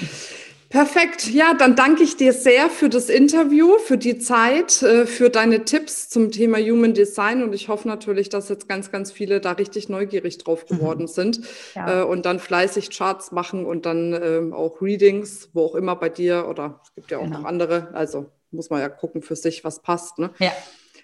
Perfekt. 0.69 1.27
Ja, 1.31 1.55
dann 1.55 1.75
danke 1.75 2.03
ich 2.03 2.15
dir 2.15 2.31
sehr 2.31 2.69
für 2.69 2.89
das 2.89 3.09
Interview, 3.09 3.79
für 3.79 3.97
die 3.97 4.19
Zeit, 4.19 4.83
äh, 4.83 5.07
für 5.07 5.31
deine 5.31 5.65
Tipps 5.65 6.09
zum 6.09 6.31
Thema 6.31 6.59
Human 6.59 6.93
Design. 6.93 7.41
Und 7.41 7.53
ich 7.53 7.69
hoffe 7.69 7.87
natürlich, 7.87 8.29
dass 8.29 8.49
jetzt 8.49 8.69
ganz, 8.69 8.91
ganz 8.91 9.11
viele 9.11 9.41
da 9.41 9.53
richtig 9.53 9.89
neugierig 9.89 10.37
drauf 10.37 10.65
mhm. 10.69 10.75
geworden 10.75 11.01
mhm. 11.03 11.07
sind 11.07 11.41
ja. 11.73 12.01
Äh, 12.01 12.03
und 12.03 12.27
dann 12.27 12.39
fleißig 12.39 12.91
Charts 12.91 13.31
machen 13.31 13.65
und 13.65 13.87
dann 13.87 14.13
ähm, 14.13 14.53
auch 14.53 14.79
Readings, 14.79 15.49
wo 15.53 15.65
auch 15.65 15.75
immer 15.75 15.95
bei 15.95 16.09
dir 16.09 16.47
oder 16.47 16.79
es 16.83 16.93
gibt 16.93 17.09
ja 17.09 17.17
auch 17.17 17.23
genau. 17.23 17.39
noch 17.39 17.45
andere. 17.45 17.89
Also 17.93 18.31
muss 18.51 18.69
man 18.69 18.79
ja 18.79 18.89
gucken 18.89 19.23
für 19.23 19.35
sich, 19.35 19.63
was 19.63 19.81
passt. 19.81 20.19
Ne? 20.19 20.29
Ja. 20.37 20.51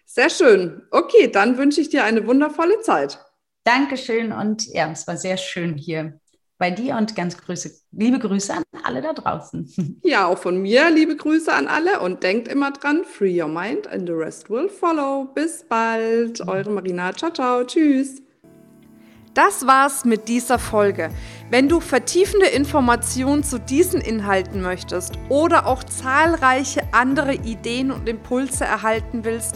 Sehr 0.06 0.30
schön. 0.30 0.84
Okay, 0.92 1.28
dann 1.32 1.58
wünsche 1.58 1.82
ich 1.82 1.90
dir 1.90 2.04
eine 2.04 2.28
wundervolle 2.28 2.82
Zeit. 2.82 3.20
Dankeschön 3.64 4.32
und 4.32 4.68
ja, 4.68 4.92
es 4.92 5.08
war 5.08 5.18
sehr 5.18 5.38
schön 5.38 5.76
hier 5.76 6.20
bei 6.58 6.72
dir 6.72 6.96
und 6.96 7.16
ganz 7.16 7.38
Grüße, 7.38 7.72
liebe 7.92 8.20
Grüße 8.20 8.54
an 8.54 8.64
alle 8.84 9.02
da 9.02 9.14
draußen. 9.14 10.00
Ja, 10.04 10.28
auch 10.28 10.38
von 10.38 10.62
mir 10.62 10.90
liebe 10.90 11.16
Grüße 11.16 11.52
an 11.52 11.68
alle 11.68 12.00
und 12.00 12.24
denkt 12.24 12.48
immer 12.48 12.72
dran, 12.72 13.04
free 13.04 13.42
your 13.42 13.48
mind 13.48 13.88
and 13.88 14.08
the 14.08 14.14
rest 14.14 14.50
will 14.50 14.70
follow. 14.70 15.26
Bis 15.34 15.66
bald, 15.68 16.42
eure 16.48 16.70
Marina. 16.70 17.14
Ciao, 17.14 17.32
ciao, 17.32 17.64
tschüss. 17.64 18.22
Das 19.36 19.68
war's 19.68 20.06
mit 20.06 20.30
dieser 20.30 20.60
Folge. 20.60 21.10
Wenn 21.50 21.68
du 21.68 21.82
vertiefende 21.82 22.46
Informationen 22.46 23.44
zu 23.44 23.60
diesen 23.60 24.00
Inhalten 24.00 24.62
möchtest 24.62 25.20
oder 25.28 25.68
auch 25.68 25.84
zahlreiche 25.84 26.84
andere 26.94 27.34
Ideen 27.34 27.92
und 27.92 28.08
Impulse 28.08 28.64
erhalten 28.64 29.26
willst, 29.26 29.56